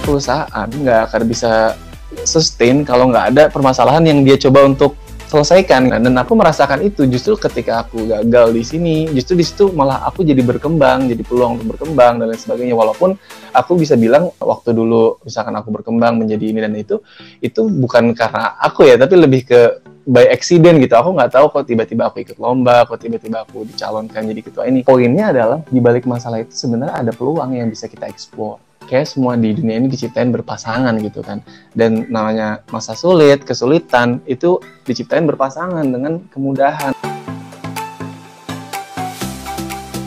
Perusahaan 0.00 0.68
nggak 0.72 1.12
akan 1.12 1.22
bisa 1.28 1.76
sustain 2.24 2.88
kalau 2.88 3.12
nggak 3.12 3.36
ada 3.36 3.42
permasalahan 3.52 4.08
yang 4.08 4.24
dia 4.24 4.40
coba 4.40 4.64
untuk 4.64 4.96
selesaikan 5.32 5.92
Nah, 5.92 6.00
dan 6.00 6.14
aku 6.20 6.32
merasakan 6.36 6.84
itu 6.84 7.08
justru 7.08 7.36
ketika 7.40 7.84
aku 7.84 8.04
gagal 8.08 8.52
di 8.52 8.62
sini 8.64 8.96
justru 9.12 9.40
di 9.40 9.44
situ 9.44 9.72
malah 9.72 10.04
aku 10.04 10.24
jadi 10.24 10.40
berkembang 10.40 11.08
jadi 11.08 11.20
peluang 11.24 11.56
untuk 11.60 11.76
berkembang 11.76 12.20
dan 12.20 12.32
lain 12.32 12.40
sebagainya. 12.40 12.76
Walaupun 12.76 13.16
aku 13.52 13.72
bisa 13.76 13.96
bilang 13.96 14.32
waktu 14.40 14.72
dulu 14.72 15.20
misalkan 15.24 15.52
aku 15.56 15.68
berkembang 15.72 16.16
menjadi 16.20 16.44
ini 16.48 16.60
dan 16.60 16.72
itu 16.76 17.00
itu 17.40 17.60
bukan 17.68 18.12
karena 18.12 18.56
aku 18.60 18.88
ya 18.88 19.00
tapi 19.00 19.16
lebih 19.16 19.48
ke 19.48 19.60
by 20.08 20.28
accident 20.32 20.80
gitu. 20.80 20.94
Aku 20.96 21.12
nggak 21.12 21.32
tahu 21.32 21.46
kok 21.52 21.64
tiba-tiba 21.68 22.08
aku 22.08 22.24
ikut 22.24 22.40
lomba 22.40 22.88
kok 22.88 23.00
tiba-tiba 23.00 23.44
aku 23.44 23.68
dicalonkan 23.68 24.28
jadi 24.32 24.40
ketua 24.40 24.64
ini. 24.68 24.80
Poinnya 24.80 25.32
adalah 25.32 25.58
di 25.68 25.80
balik 25.80 26.08
masalah 26.08 26.40
itu 26.40 26.56
sebenarnya 26.56 27.04
ada 27.04 27.12
peluang 27.12 27.52
yang 27.52 27.68
bisa 27.68 27.84
kita 27.84 28.08
explore 28.08 28.71
kayak 28.92 29.08
semua 29.08 29.40
di 29.40 29.56
dunia 29.56 29.80
ini 29.80 29.88
diciptain 29.88 30.28
berpasangan 30.28 30.92
gitu 31.00 31.24
kan. 31.24 31.40
Dan 31.72 32.12
namanya 32.12 32.60
masa 32.68 32.92
sulit 32.92 33.40
kesulitan 33.40 34.20
itu 34.28 34.60
diciptain 34.84 35.24
berpasangan 35.24 35.80
dengan 35.88 36.20
kemudahan. 36.28 36.92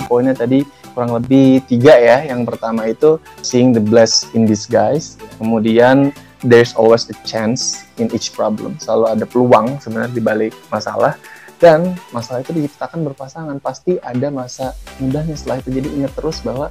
Poinnya 0.05 0.37
tadi 0.37 0.61
kurang 0.93 1.17
lebih 1.17 1.65
tiga 1.65 1.97
ya. 1.97 2.29
Yang 2.29 2.53
pertama 2.53 2.85
itu 2.85 3.17
seeing 3.41 3.73
the 3.73 3.81
blessed 3.81 4.29
in 4.37 4.45
disguise. 4.45 5.17
Kemudian 5.41 6.13
there's 6.45 6.77
always 6.77 7.09
a 7.09 7.17
chance 7.25 7.89
in 7.97 8.13
each 8.13 8.37
problem. 8.37 8.77
Selalu 8.77 9.17
ada 9.17 9.25
peluang 9.25 9.81
sebenarnya 9.81 10.13
di 10.13 10.21
balik 10.21 10.53
masalah. 10.69 11.17
Dan 11.57 11.97
masalah 12.13 12.45
itu 12.45 12.53
diciptakan 12.53 13.01
berpasangan. 13.01 13.57
Pasti 13.57 13.97
ada 13.97 14.29
masa 14.29 14.77
mudahnya 15.01 15.33
setelah 15.33 15.57
itu. 15.57 15.73
Jadi 15.73 15.87
ingat 15.97 16.13
terus 16.13 16.37
bahwa 16.45 16.69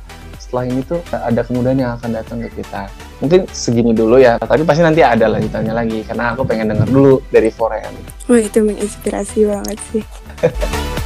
setelah 0.54 0.70
ini 0.70 0.86
tuh 0.86 1.02
ada 1.10 1.40
kemudahan 1.42 1.78
yang 1.82 1.92
akan 1.98 2.10
datang 2.14 2.38
ke 2.46 2.62
kita 2.62 2.86
mungkin 3.18 3.42
segini 3.50 3.90
dulu 3.90 4.22
ya 4.22 4.38
tapi 4.38 4.62
pasti 4.62 4.86
nanti 4.86 5.02
ada 5.02 5.26
lanjutannya 5.26 5.74
lagi 5.74 6.06
karena 6.06 6.30
aku 6.30 6.46
pengen 6.46 6.70
denger 6.70 6.86
dulu 6.94 7.18
dari 7.34 7.50
Forean 7.50 7.90
Wah 8.30 8.38
itu 8.38 8.62
menginspirasi 8.62 9.50
banget 9.50 9.78
sih. 9.90 10.04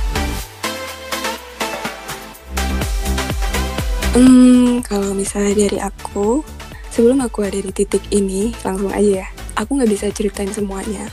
Hmm, 4.19 4.83
kalau 4.83 5.14
misalnya 5.14 5.55
dari 5.55 5.78
aku, 5.78 6.43
sebelum 6.90 7.23
aku 7.23 7.47
ada 7.47 7.55
di 7.55 7.71
titik 7.71 8.02
ini, 8.11 8.50
langsung 8.67 8.90
aja 8.90 9.23
ya. 9.23 9.28
Aku 9.55 9.78
nggak 9.78 9.87
bisa 9.95 10.11
ceritain 10.11 10.50
semuanya. 10.50 11.07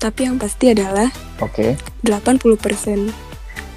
Tapi 0.00 0.24
yang 0.24 0.40
pasti 0.40 0.72
adalah 0.72 1.12
oke 1.44 1.76
80% 2.00 3.12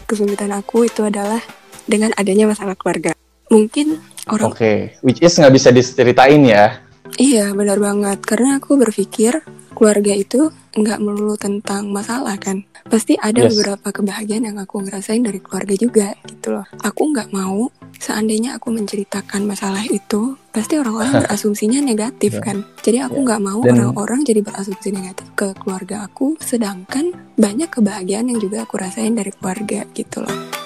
kesulitan 0.08 0.56
aku 0.56 0.88
itu 0.88 1.04
adalah 1.04 1.44
dengan 1.92 2.16
adanya 2.16 2.48
masalah 2.48 2.80
keluarga. 2.80 3.19
Mungkin 3.50 3.98
orang 4.28 4.50
oke 4.50 4.74
which 5.02 5.20
is 5.20 5.34
nggak 5.34 5.54
bisa 5.54 5.70
diceritain 5.70 6.42
ya 6.44 6.80
Iya, 7.18 7.52
benar 7.52 7.82
banget. 7.82 8.22
Karena 8.22 8.62
aku 8.62 8.78
berpikir 8.78 9.42
keluarga 9.74 10.14
itu 10.14 10.54
nggak 10.72 11.02
melulu 11.02 11.34
tentang 11.36 11.90
masalah 11.90 12.38
kan. 12.38 12.62
Pasti 12.86 13.18
ada 13.18 13.44
Yes. 13.44 13.58
beberapa 13.58 13.90
kebahagiaan 13.92 14.46
yang 14.46 14.58
aku 14.62 14.86
ngerasain 14.86 15.26
dari 15.26 15.42
keluarga 15.42 15.74
juga 15.74 16.14
gitu 16.22 16.54
loh. 16.54 16.70
Aku 16.80 17.10
nggak 17.10 17.34
mau 17.34 17.74
seandainya 17.98 18.56
aku 18.56 18.70
menceritakan 18.72 19.42
masalah 19.44 19.82
itu, 19.84 20.38
pasti 20.54 20.78
orang-orang 20.78 21.12
berasumsinya 21.26 21.82
negatif 21.82 22.38
Ya. 22.38 22.46
kan. 22.46 22.58
Jadi 22.86 22.98
aku 23.02 23.20
Ya. 23.20 23.26
nggak 23.26 23.42
mau 23.42 23.60
Dan- 23.66 23.74
orang-orang 23.74 24.20
jadi 24.22 24.46
berasumsi 24.46 24.88
negatif 24.94 25.28
ke 25.34 25.58
keluarga 25.58 26.06
aku, 26.06 26.38
sedangkan 26.40 27.10
banyak 27.36 27.68
kebahagiaan 27.68 28.30
yang 28.30 28.38
juga 28.38 28.64
aku 28.64 28.78
rasain 28.78 29.18
dari 29.18 29.34
keluarga 29.34 29.82
gitu 29.92 30.22
loh. 30.22 30.59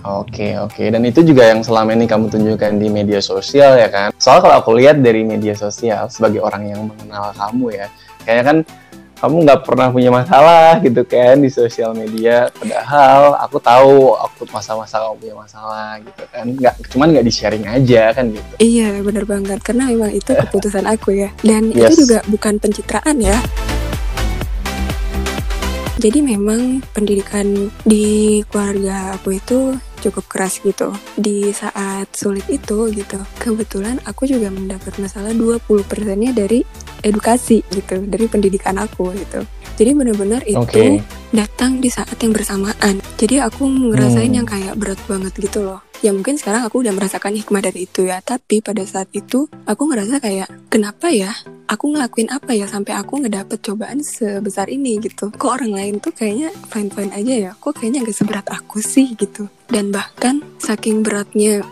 Oke 0.00 0.56
oke 0.56 0.88
dan 0.88 1.04
itu 1.04 1.20
juga 1.20 1.52
yang 1.52 1.60
selama 1.60 1.92
ini 1.92 2.08
kamu 2.08 2.32
tunjukkan 2.32 2.72
di 2.80 2.88
media 2.88 3.20
sosial 3.20 3.76
ya 3.76 3.88
kan. 3.92 4.08
Soal 4.16 4.40
kalau 4.40 4.56
aku 4.56 4.72
lihat 4.72 5.04
dari 5.04 5.20
media 5.28 5.52
sosial 5.52 6.08
sebagai 6.08 6.40
orang 6.40 6.72
yang 6.72 6.80
mengenal 6.88 7.36
kamu 7.36 7.66
ya, 7.76 7.86
kayaknya 8.24 8.44
kan 8.44 8.56
kamu 9.20 9.44
nggak 9.44 9.60
pernah 9.68 9.92
punya 9.92 10.08
masalah 10.08 10.80
gitu 10.80 11.04
kan 11.04 11.36
di 11.44 11.52
sosial 11.52 11.92
media. 11.92 12.48
Padahal 12.56 13.36
aku 13.44 13.60
tahu 13.60 14.16
waktu 14.16 14.42
masa-masa 14.48 14.96
kamu 15.04 15.16
punya 15.20 15.34
masalah 15.36 16.00
gitu 16.00 16.22
kan. 16.32 16.44
Nggak 16.48 16.74
cuman 16.88 17.06
nggak 17.12 17.26
di 17.28 17.32
sharing 17.36 17.64
aja 17.68 18.02
kan 18.16 18.24
gitu. 18.32 18.52
Iya, 18.56 19.04
bener 19.04 19.28
banget. 19.28 19.60
Karena 19.60 19.92
memang 19.92 20.16
itu 20.16 20.32
keputusan 20.32 20.88
aku 20.88 21.12
ya. 21.12 21.28
Dan 21.44 21.68
Yes. 21.76 21.92
itu 21.92 22.08
juga 22.08 22.24
bukan 22.32 22.56
pencitraan 22.56 23.20
ya. 23.20 23.36
Jadi 26.00 26.24
memang 26.24 26.80
pendidikan 26.96 27.68
di 27.84 28.40
keluarga 28.48 29.20
aku 29.20 29.36
itu 29.36 29.76
cukup 30.00 30.24
keras 30.26 30.58
gitu. 30.64 30.90
Di 31.14 31.52
saat 31.52 32.08
sulit 32.16 32.48
itu 32.48 32.88
gitu. 32.90 33.20
Kebetulan 33.38 34.00
aku 34.08 34.24
juga 34.24 34.48
mendapat 34.48 34.96
masalah 34.96 35.30
20%-nya 35.36 36.32
dari 36.32 36.64
edukasi 37.00 37.62
gitu, 37.72 38.02
dari 38.04 38.26
pendidikan 38.28 38.76
aku 38.80 39.12
gitu. 39.16 39.44
Jadi 39.80 39.96
benar-benar 39.96 40.44
itu 40.44 40.60
Oke. 40.60 41.00
datang 41.32 41.80
di 41.80 41.88
saat 41.88 42.12
yang 42.20 42.36
bersamaan. 42.36 43.00
Jadi 43.16 43.40
aku 43.40 43.64
ngerasain 43.64 44.28
Hmm. 44.28 44.38
yang 44.44 44.46
kayak 44.48 44.76
berat 44.76 45.00
banget 45.08 45.32
gitu 45.40 45.64
loh. 45.64 45.80
Ya 46.00 46.16
mungkin 46.16 46.40
sekarang 46.40 46.64
aku 46.64 46.80
udah 46.80 46.96
merasakan 46.96 47.36
hikmah 47.36 47.60
dari 47.60 47.84
itu 47.84 48.08
ya. 48.08 48.24
Tapi 48.24 48.64
pada 48.64 48.80
saat 48.88 49.08
itu 49.12 49.48
aku 49.68 49.82
ngerasa 49.88 50.20
kayak 50.20 50.48
kenapa 50.72 51.12
ya? 51.12 51.32
Aku 51.68 51.92
ngelakuin 51.92 52.32
apa 52.32 52.56
ya 52.56 52.64
sampai 52.66 52.96
aku 52.96 53.20
ngedapet 53.20 53.60
cobaan 53.60 54.00
sebesar 54.00 54.72
ini 54.72 54.96
gitu. 55.00 55.28
Kok 55.32 55.52
orang 55.60 55.72
lain 55.76 55.94
tuh 56.00 56.12
kayaknya 56.12 56.50
fine-fine 56.72 57.12
aja 57.12 57.34
ya. 57.36 57.52
Kok 57.56 57.78
kayaknya 57.78 58.04
gak 58.04 58.16
seberat 58.16 58.46
aku 58.48 58.80
sih 58.80 59.12
gitu. 59.14 59.46
Dan 59.70 59.94
bahkan 59.94 60.42
saking 60.58 61.06
beratnya 61.06 61.62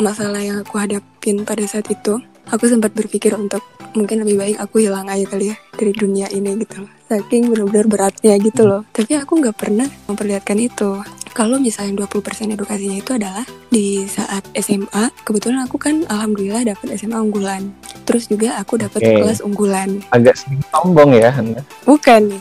masalah 0.00 0.40
yang 0.40 0.64
aku 0.64 0.80
hadapin 0.80 1.44
pada 1.44 1.60
saat 1.68 1.84
itu, 1.92 2.16
aku 2.48 2.64
sempat 2.64 2.96
berpikir 2.96 3.36
untuk 3.36 3.60
mungkin 3.92 4.24
lebih 4.24 4.40
baik 4.40 4.56
aku 4.56 4.80
hilang 4.80 5.04
aja 5.12 5.28
kali 5.28 5.52
ya 5.52 5.56
dari 5.76 5.92
dunia 5.92 6.32
ini 6.32 6.56
gitu 6.64 6.88
loh. 6.88 6.90
Saking 7.12 7.52
benar-benar 7.52 7.86
beratnya 7.92 8.40
gitu 8.40 8.64
loh. 8.64 8.88
Tapi 8.88 9.20
aku 9.20 9.36
nggak 9.44 9.52
pernah 9.52 9.84
memperlihatkan 10.08 10.56
itu. 10.56 11.04
Kalau 11.36 11.60
misalnya 11.60 12.08
20% 12.08 12.56
edukasinya 12.56 12.96
itu 13.00 13.12
adalah 13.16 13.44
di 13.68 14.04
saat 14.08 14.48
SMA, 14.56 15.12
kebetulan 15.24 15.64
aku 15.64 15.76
kan 15.76 16.08
alhamdulillah 16.08 16.72
dapat 16.72 16.96
SMA 16.96 17.20
unggulan. 17.20 17.72
Terus 18.08 18.32
juga 18.32 18.56
aku 18.60 18.80
dapat 18.80 19.00
Oke. 19.00 19.12
kelas 19.20 19.40
unggulan. 19.44 20.00
Agak 20.12 20.40
sedikit 20.40 20.68
sombong 20.72 21.16
ya, 21.16 21.28
Hana. 21.32 21.60
Bukan. 21.84 22.32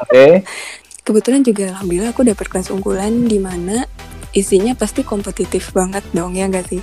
Oke. 0.00 0.40
Kebetulan 1.10 1.42
juga 1.42 1.74
alhamdulillah 1.74 2.14
aku 2.14 2.22
dapat 2.22 2.46
kelas 2.46 2.70
unggulan 2.70 3.26
di 3.26 3.42
mana 3.42 3.82
isinya 4.30 4.78
pasti 4.78 5.02
kompetitif 5.02 5.74
banget 5.74 6.06
dong 6.14 6.38
ya 6.38 6.46
nggak 6.46 6.70
sih? 6.70 6.78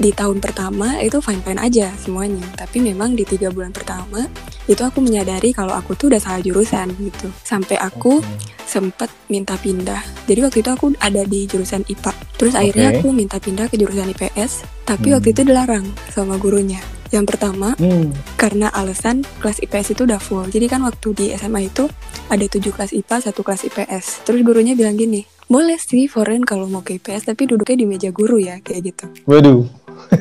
Di 0.00 0.16
tahun 0.16 0.40
pertama 0.40 0.96
itu 0.96 1.20
fine-fine 1.20 1.60
aja 1.60 1.92
semuanya, 2.00 2.40
tapi 2.56 2.80
memang 2.80 3.12
di 3.12 3.28
tiga 3.28 3.52
bulan 3.52 3.68
pertama 3.68 4.24
itu 4.64 4.80
aku 4.80 5.04
menyadari 5.04 5.52
kalau 5.52 5.76
aku 5.76 5.92
tuh 5.92 6.08
udah 6.08 6.24
salah 6.24 6.40
jurusan 6.40 6.88
gitu. 7.04 7.28
Sampai 7.44 7.76
aku 7.76 8.24
sempat 8.64 9.12
minta 9.28 9.60
pindah. 9.60 10.00
Jadi 10.24 10.40
waktu 10.48 10.64
itu 10.64 10.72
aku 10.72 10.96
ada 10.96 11.20
di 11.28 11.44
jurusan 11.44 11.84
IPA. 11.84 12.16
Terus 12.40 12.56
akhirnya 12.56 12.96
Oke. 12.96 13.04
aku 13.04 13.08
minta 13.12 13.36
pindah 13.36 13.68
ke 13.68 13.76
jurusan 13.76 14.08
IPS, 14.08 14.64
tapi 14.88 15.12
Hmm. 15.12 15.20
waktu 15.20 15.36
itu 15.36 15.44
dilarang 15.44 15.84
sama 16.08 16.40
gurunya. 16.40 16.80
Yang 17.12 17.36
pertama, 17.36 17.76
Hmm. 17.76 18.08
karena 18.34 18.72
alasan 18.72 19.20
kelas 19.38 19.60
IPS 19.60 19.92
itu 19.92 20.02
udah 20.08 20.16
full. 20.16 20.48
Jadi 20.48 20.64
kan 20.64 20.80
waktu 20.80 21.08
di 21.12 21.26
SMA 21.36 21.68
itu 21.68 21.84
ada 22.26 22.40
7 22.48 22.72
kelas 22.72 22.96
IPA, 22.96 23.16
satu 23.28 23.44
kelas 23.44 23.68
IPS. 23.68 24.24
Terus 24.24 24.40
gurunya 24.40 24.72
bilang 24.72 24.96
gini, 24.96 25.28
boleh 25.44 25.76
sih 25.76 26.08
foreign 26.08 26.42
kalau 26.42 26.64
mau 26.66 26.80
ke 26.80 26.96
IPS, 26.96 27.28
tapi 27.28 27.44
duduknya 27.44 27.76
di 27.76 27.86
meja 27.86 28.08
guru 28.08 28.40
ya, 28.40 28.56
kayak 28.64 28.80
gitu. 28.88 29.04
Waduh, 29.28 29.68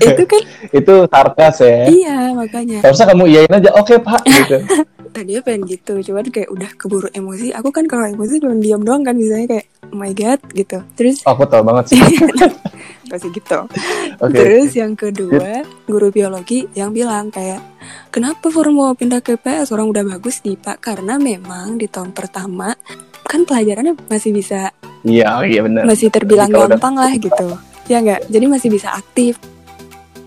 itu 0.03 0.24
kan, 0.27 0.41
itu 0.83 0.93
sarkas 1.07 1.55
ya. 1.63 1.88
iya 1.88 2.17
makanya. 2.36 2.83
Harusnya 2.83 3.07
kamu 3.07 3.24
iyain 3.31 3.51
aja, 3.55 3.71
oke 3.71 3.95
pak, 4.03 4.21
gitu. 4.27 4.57
Tadinya 5.15 5.41
pengen 5.43 5.67
gitu, 5.67 5.93
cuman 6.00 6.27
kayak 6.27 6.48
udah 6.51 6.71
keburu 6.75 7.07
emosi. 7.12 7.51
Aku 7.55 7.71
kan 7.71 7.83
kalau 7.83 8.07
emosi 8.07 8.39
cuma 8.39 8.55
diam 8.60 8.79
doang 8.79 9.03
kan, 9.03 9.15
misalnya 9.15 9.60
kayak, 9.60 9.65
oh 9.91 9.95
my 9.95 10.12
god, 10.12 10.39
gitu. 10.51 10.79
Terus, 10.95 11.24
aku 11.24 11.43
tau 11.48 11.63
banget 11.63 11.95
sih. 11.95 12.00
pasti 13.12 13.27
gitu. 13.30 13.68
Oke. 14.24 14.32
Terus 14.32 14.72
yang 14.74 14.96
kedua, 14.96 15.62
guru 15.84 16.08
biologi 16.08 16.63
yang 16.72 16.89
bilang 16.89 17.27
kayak, 17.27 17.60
kenapa 18.08 18.48
Forum 18.48 18.80
mau 18.80 18.96
pindah 18.96 19.20
ke 19.20 19.36
IPS? 19.36 19.70
Orang 19.70 19.91
udah 19.91 20.08
bagus 20.08 20.39
di 20.39 20.56
IPA. 20.56 20.80
Karena 20.80 21.20
memang 21.20 21.75
di 21.75 21.86
tahun 21.86 22.10
pertama, 22.12 22.72
kan 23.22 23.44
pelajarannya 23.44 24.00
masih 24.08 24.32
bisa, 24.32 24.72
Iya, 25.01 25.36
oh 25.36 25.44
iya 25.44 25.60
benar. 25.62 25.84
masih 25.84 26.08
terbilang 26.08 26.48
Jadi 26.48 26.56
kalau 26.56 26.65
udah- 26.65 26.75
gampang 26.77 26.96
lah 26.96 27.12
gitu. 27.27 27.48
Ya 27.86 28.00
nggak? 28.00 28.22
Jadi 28.27 28.46
masih 28.48 28.70
bisa 28.70 28.89
aktif. 28.91 29.36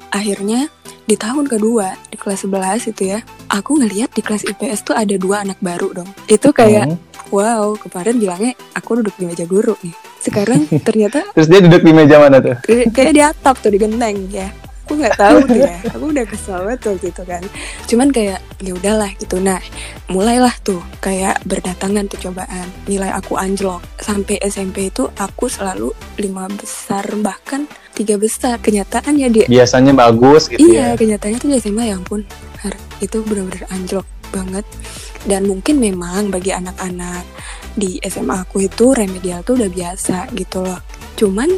Akhirnya, 0.09 0.71
di 1.05 1.17
tahun 1.17 1.45
kedua, 1.45 1.97
di 2.07 2.17
kelas 2.17 2.45
11 2.45 2.87
itu 2.87 3.03
ya, 3.09 3.19
aku 3.49 3.77
ngeliat 3.77 4.11
di 4.11 4.23
kelas 4.23 4.47
IPS 4.47 4.85
tuh 4.85 4.95
ada 4.95 5.15
dua 5.15 5.43
anak 5.43 5.59
baru 5.59 5.91
dong. 5.93 6.11
Itu 6.27 6.51
kayak, 6.51 6.87
Hmm. 6.87 6.99
wow, 7.29 7.75
kemarin 7.77 8.17
bilangnya 8.17 8.53
aku 8.73 9.01
duduk 9.01 9.15
di 9.17 9.27
meja 9.27 9.45
guru 9.45 9.75
nih. 9.81 9.95
Sekarang 10.25 10.65
ternyata 10.81 11.21
Terus 11.37 11.49
dia 11.53 11.61
duduk 11.61 11.85
di 11.85 11.93
meja 11.93 12.17
mana 12.17 12.41
tuh? 12.41 12.57
Kayak- 12.65 13.13
di 13.13 13.21
atap 13.23 13.61
tuh 13.61 13.69
di 13.69 13.77
genteng 13.77 14.17
ya. 14.33 14.49
Aku 14.85 15.01
nggak 15.01 15.17
tahu 15.17 15.37
tuh 15.45 15.59
ya. 15.61 15.77
Aku 15.97 16.05
udah 16.13 16.25
kesel 16.25 16.61
banget 16.61 16.81
waktu 16.85 17.07
itu 17.09 17.23
kan. 17.25 17.43
Cuman 17.85 18.09
kayak 18.09 18.41
ya 18.61 18.73
udahlah 18.73 19.13
gitu. 19.17 19.37
Nah 19.37 19.57
mulailah 20.09 20.53
tuh 20.61 20.81
kayak 21.01 21.41
berdatangan 21.45 22.05
tuh 22.05 22.21
cobaan. 22.21 22.69
Nilai 22.85 23.09
aku 23.09 23.37
anjlok. 23.37 23.81
Sampai 23.97 24.41
SMP 24.41 24.89
itu 24.89 25.09
aku 25.17 25.49
selalu 25.49 25.89
lima 26.17 26.49
besar 26.53 27.05
bahkan 27.17 27.65
tiga 27.93 28.17
besar. 28.17 28.61
Kenyataan 28.61 29.17
ya 29.17 29.29
di 29.29 29.49
Biasanya 29.49 29.93
bagus 29.93 30.49
gitu 30.49 30.61
iya 30.61 30.93
ya. 30.93 31.01
kenyataannya 31.01 31.39
tuh 31.39 31.49
di 31.49 31.57
SMA 31.57 31.89
ya 31.89 31.97
ampun. 31.97 32.21
Itu 33.01 33.25
benar-benar 33.25 33.65
anjlok 33.73 34.05
banget. 34.33 34.69
Dan 35.25 35.49
mungkin 35.49 35.81
memang 35.81 36.29
bagi 36.29 36.53
anak-anak 36.53 37.25
di 37.75 37.99
SMA 38.01 38.47
aku 38.47 38.65
itu 38.65 38.91
remedial 38.91 39.43
tuh 39.43 39.59
udah 39.59 39.71
biasa 39.71 40.31
gitu 40.33 40.63
loh 40.63 40.81
cuman 41.15 41.51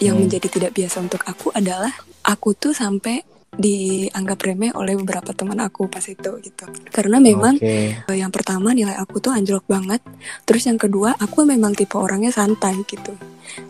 yang 0.00 0.16
Hmm. 0.16 0.26
menjadi 0.26 0.48
tidak 0.48 0.72
biasa 0.72 0.96
untuk 0.98 1.22
aku 1.22 1.52
adalah 1.52 1.92
aku 2.24 2.52
tuh 2.54 2.72
sampai 2.72 3.20
dianggap 3.50 4.40
remeh 4.40 4.72
oleh 4.72 4.94
beberapa 4.96 5.34
teman 5.34 5.58
aku 5.58 5.84
pas 5.86 6.00
itu 6.00 6.30
gitu 6.40 6.64
karena 6.88 7.18
memang 7.18 7.58
Oke. 7.58 7.92
eh, 7.98 8.16
yang 8.16 8.30
pertama 8.30 8.70
nilai 8.70 8.94
aku 8.94 9.18
tuh 9.18 9.34
anjlok 9.34 9.66
banget 9.66 10.00
terus 10.46 10.64
yang 10.64 10.78
kedua 10.78 11.18
aku 11.18 11.44
memang 11.44 11.74
tipe 11.74 11.98
orangnya 11.98 12.30
santai 12.30 12.78
gitu 12.86 13.12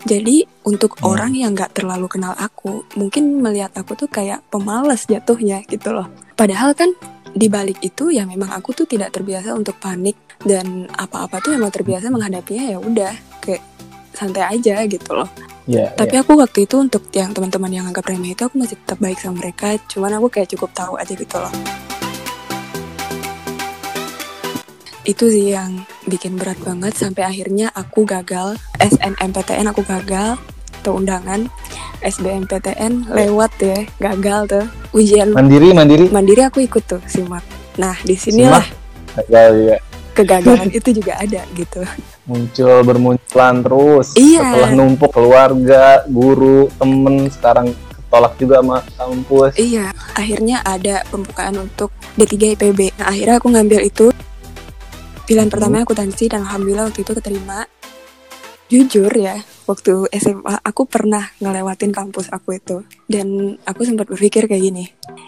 jadi 0.05 0.45
untuk 0.63 0.95
Hmm. 0.95 1.11
orang 1.11 1.33
yang 1.33 1.51
nggak 1.51 1.73
terlalu 1.73 2.07
kenal 2.07 2.37
aku 2.37 2.85
mungkin 2.95 3.41
melihat 3.41 3.73
aku 3.73 3.97
tuh 3.97 4.07
kayak 4.07 4.45
pemalas 4.47 5.09
jatuhnya 5.09 5.65
gitu 5.65 5.91
loh 5.91 6.07
padahal 6.37 6.71
kan 6.71 6.93
di 7.31 7.47
balik 7.47 7.79
itu 7.79 8.11
ya 8.11 8.27
memang 8.27 8.51
aku 8.51 8.75
tuh 8.75 8.85
tidak 8.87 9.15
terbiasa 9.15 9.55
untuk 9.55 9.79
panik 9.79 10.15
dan 10.43 10.87
apa-apa 10.91 11.39
tuh 11.39 11.55
memang 11.55 11.71
terbiasa 11.71 12.11
menghadapinya 12.11 12.75
ya 12.75 12.77
udah 12.79 13.13
kayak 13.39 13.63
santai 14.11 14.43
aja 14.59 14.83
gitu 14.85 15.15
loh. 15.15 15.29
Iya. 15.69 15.93
tapi 15.93 16.17
aku 16.17 16.41
waktu 16.41 16.65
itu 16.65 16.81
untuk 16.81 17.13
yang 17.13 17.37
teman-teman 17.37 17.69
yang 17.69 17.85
anggap 17.85 18.09
remeh 18.09 18.33
itu 18.33 18.43
aku 18.49 18.57
masih 18.57 18.81
tetap 18.81 18.97
baik 18.97 19.21
sama 19.21 19.45
mereka 19.45 19.77
cuman 19.85 20.17
aku 20.17 20.27
kayak 20.33 20.49
cukup 20.57 20.73
tahu 20.73 20.97
aja 20.97 21.13
gitu 21.13 21.37
loh. 21.37 21.53
Itu 25.01 25.29
sih 25.29 25.53
yang 25.53 25.85
bikin 26.09 26.37
berat 26.37 26.57
banget 26.61 26.93
sampai 26.97 27.25
akhirnya 27.25 27.69
aku 27.73 28.05
gagal 28.05 28.57
SNMPTN 28.81 29.69
aku 29.69 29.85
gagal 29.85 30.41
tuh 30.81 30.97
undangan 30.97 31.45
SBMPTN 32.01 33.07
lewat 33.07 33.51
ya 33.61 33.79
gagal 34.01 34.39
tuh 34.49 34.65
ujian 34.91 35.31
Mandiri, 35.31 35.71
mandiri. 35.71 36.05
mandiri 36.09 36.41
aku 36.43 36.65
ikut 36.65 36.83
tuh 36.83 37.01
simak 37.05 37.45
nah 37.77 37.95
di 38.01 38.17
sinilah 38.17 38.65
Gagal 39.11 39.49
juga. 39.53 39.77
kegagalan 40.11 40.69
itu 40.77 40.89
juga 40.91 41.13
ada 41.17 41.41
gitu 41.53 41.81
Muncul 42.21 42.85
bermunculan 42.85 43.59
terus. 43.59 44.13
Iya. 44.13 44.45
Setelah 44.45 44.71
numpuk 44.71 45.09
keluarga, 45.09 46.05
guru, 46.07 46.69
temen, 46.77 47.27
sekarang 47.27 47.73
ketolak 47.91 48.33
juga 48.37 48.55
sama 48.61 48.77
kampus. 48.93 49.51
Iya, 49.57 49.89
akhirnya 50.13 50.61
ada 50.61 51.01
pembukaan 51.09 51.57
untuk 51.59 51.89
D3 52.15 52.55
IPB. 52.55 52.93
Nah, 52.95 53.09
akhirnya 53.09 53.35
aku 53.35 53.47
ngambil 53.51 53.81
itu. 53.83 54.13
Pilihan 55.25 55.49
Hmm. 55.49 55.53
pertama 55.57 55.81
akuntansi 55.81 56.29
dan 56.29 56.45
alhamdulillah 56.45 56.87
waktu 56.87 57.01
itu 57.03 57.11
keterima. 57.11 57.65
Jujur 58.69 59.11
ya, 59.11 59.35
waktu 59.65 60.07
SMA 60.17 60.61
aku 60.61 60.87
pernah 60.89 61.29
ngelewatin 61.41 61.93
kampus 61.93 62.29
aku 62.29 62.57
itu. 62.57 62.83
Dan 63.05 63.57
aku 63.65 63.85
sempat 63.85 64.07
berpikir 64.09 64.45
kayak 64.47 64.63
gini, 64.63 64.85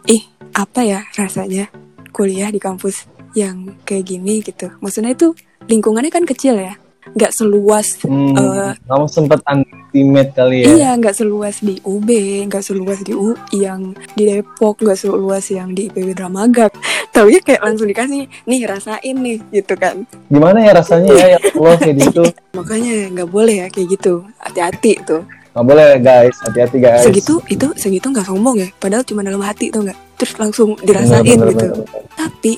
ih 0.09 0.23
apa 0.53 0.85
ya 0.85 0.99
rasanya 1.17 1.69
kuliah 2.13 2.49
di 2.53 2.61
kampus 2.61 3.09
yang 3.33 3.77
kayak 3.83 4.05
gini 4.05 4.45
gitu. 4.45 4.69
Maksudnya 4.79 5.17
itu 5.17 5.33
lingkungannya 5.65 6.13
kan 6.13 6.27
kecil 6.27 6.59
ya, 6.59 6.77
nggak 7.11 7.31
seluas 7.31 7.99
Hmm, 8.03 8.31
Eh, 8.33 8.71
kamu 8.87 9.05
sempat 9.05 9.39
underestimate 9.43 10.31
kali 10.31 10.57
ya? 10.63 10.67
Iya, 10.71 10.89
nggak 10.95 11.15
seluas 11.15 11.59
di 11.59 11.75
UB, 11.79 12.09
nggak 12.47 12.63
seluas 12.63 12.99
di 13.01 13.11
UI 13.11 13.35
yang 13.53 13.91
di 14.15 14.23
Depok, 14.25 14.79
nggak 14.79 14.95
seluas 14.97 15.45
yang 15.47 15.71
di 15.71 15.87
IPB 15.87 16.15
Dramaga. 16.15 16.71
Taunya 17.13 17.37
kayak 17.39 17.61
langsung 17.61 17.85
dikasih, 17.85 18.25
nih 18.43 18.59
rasain 18.65 19.15
nih, 19.15 19.37
gitu 19.51 19.73
kan. 19.75 20.07
Gimana 20.27 20.57
ya 20.59 20.71
rasanya 20.73 21.11
ya, 21.13 21.27
ya 21.35 21.39
Allah 21.53 21.77
kayak 21.83 21.97
gitu? 22.01 22.23
Makanya 22.53 22.93
nggak 23.11 23.29
boleh 23.29 23.55
ya 23.61 23.67
kayak 23.69 23.87
gitu, 23.93 24.13
hati-hati 24.39 24.93
tuh. 25.05 25.21
Nggak 25.53 25.65
boleh 25.69 25.87
guys, 26.01 26.35
hati-hati 26.41 26.77
guys. 26.81 27.05
Segitu 27.05 27.37
itu 27.45 27.67
segitu 27.77 28.09
nggak 28.09 28.25
sombong 28.25 28.57
ya, 28.57 28.69
padahal 28.81 29.05
cuma 29.05 29.21
dalam 29.21 29.43
hati 29.45 29.69
tuh 29.69 29.85
nggak. 29.85 29.99
Terus 30.17 30.33
langsung 30.39 30.73
dirasain 30.79 31.21
Bener, 31.21 31.37
bener, 31.37 31.49
gitu. 31.53 31.65
bener, 31.69 31.85
bener. 31.85 32.03
Tapi 32.17 32.51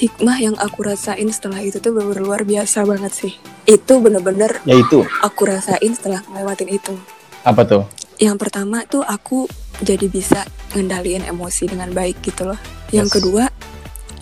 hikmah 0.00 0.36
yang 0.40 0.56
aku 0.56 0.80
rasain 0.82 1.28
setelah 1.28 1.60
itu 1.60 1.76
tuh 1.76 1.92
bener 1.92 2.16
luar 2.18 2.42
biasa 2.42 2.82
banget 2.82 3.12
sih. 3.12 3.32
Itu 3.64 4.00
bener-bener 4.00 4.64
Ya 4.64 4.74
itu, 4.74 5.04
aku 5.20 5.44
rasain 5.44 5.92
setelah 5.92 6.24
ngelewatin 6.26 6.70
itu. 6.70 6.96
apa 7.40 7.64
tuh? 7.64 7.84
yang 8.16 8.36
pertama 8.36 8.84
tuh 8.84 9.00
aku 9.00 9.48
jadi 9.80 10.04
bisa 10.04 10.44
ngendaliin 10.70 11.24
emosi 11.24 11.64
dengan 11.66 11.88
baik 11.88 12.20
gitu 12.20 12.44
loh. 12.44 12.60
Yang 12.90 13.08
Yes. 13.08 13.14
kedua, 13.16 13.44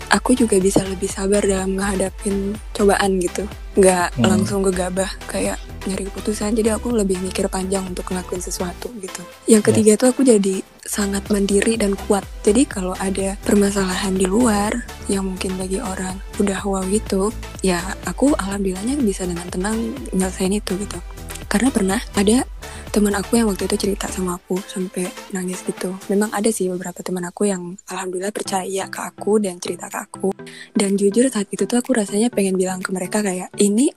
aku 0.09 0.31
juga 0.33 0.55
bisa 0.55 0.79
lebih 0.81 1.05
sabar 1.05 1.43
dalam 1.43 1.75
menghadapin 1.75 2.55
cobaan 2.71 3.19
gitu. 3.19 3.43
Nggak 3.75 4.15
Hmm. 4.15 4.23
langsung 4.23 4.63
gegabah 4.63 5.11
kayak 5.27 5.59
nyari 5.83 6.07
keputusan. 6.07 6.55
Jadi 6.55 6.71
aku 6.71 6.91
lebih 6.91 7.19
mikir 7.19 7.47
panjang 7.47 7.83
untuk 7.83 8.07
ngelakuin 8.07 8.39
sesuatu 8.39 8.87
gitu. 8.97 9.19
Yang 9.45 9.67
ketiga 9.67 9.91
tuh 9.95 10.11
aku 10.11 10.23
jadi 10.23 10.63
sangat 10.79 11.27
mandiri 11.27 11.75
dan 11.75 11.99
kuat. 11.99 12.23
Jadi 12.41 12.63
kalau 12.65 12.95
ada 12.95 13.35
permasalahan 13.43 14.15
di 14.15 14.23
luar 14.25 14.79
yang 15.09 15.25
mungkin 15.25 15.57
bagi 15.57 15.81
orang 15.81 16.15
udah 16.37 16.59
wow 16.63 16.85
gitu, 16.87 17.33
ya 17.65 17.81
aku 18.05 18.37
alhamdulillahnya 18.37 19.01
bisa 19.01 19.25
dengan 19.25 19.49
tenang 19.49 19.97
nyelesain 20.13 20.53
itu 20.53 20.77
gitu. 20.77 21.01
Karena 21.49 21.73
pernah 21.73 21.99
ada 22.13 22.45
teman 22.93 23.13
aku 23.17 23.37
yang 23.37 23.49
waktu 23.49 23.65
itu 23.65 23.89
cerita 23.89 24.05
sama 24.09 24.37
aku 24.37 24.61
sampai 24.61 25.09
nangis 25.33 25.65
gitu. 25.65 25.97
Memang 26.13 26.29
ada 26.29 26.49
sih 26.53 26.69
beberapa 26.69 27.01
teman 27.01 27.25
aku 27.25 27.49
yang 27.49 27.73
alhamdulillah 27.89 28.33
percaya 28.33 28.85
ke 28.85 28.99
aku 29.01 29.41
dan 29.41 29.57
cerita 29.57 29.89
ke 29.89 29.97
aku. 29.97 30.29
Dan 30.73 30.93
jujur 30.93 31.25
saat 31.29 31.49
itu 31.49 31.65
tuh 31.65 31.81
aku 31.81 31.97
rasanya 31.97 32.29
pengen 32.29 32.53
bilang 32.53 32.81
ke 32.81 32.93
mereka 32.93 33.25
kayak 33.25 33.49
ini 33.57 33.89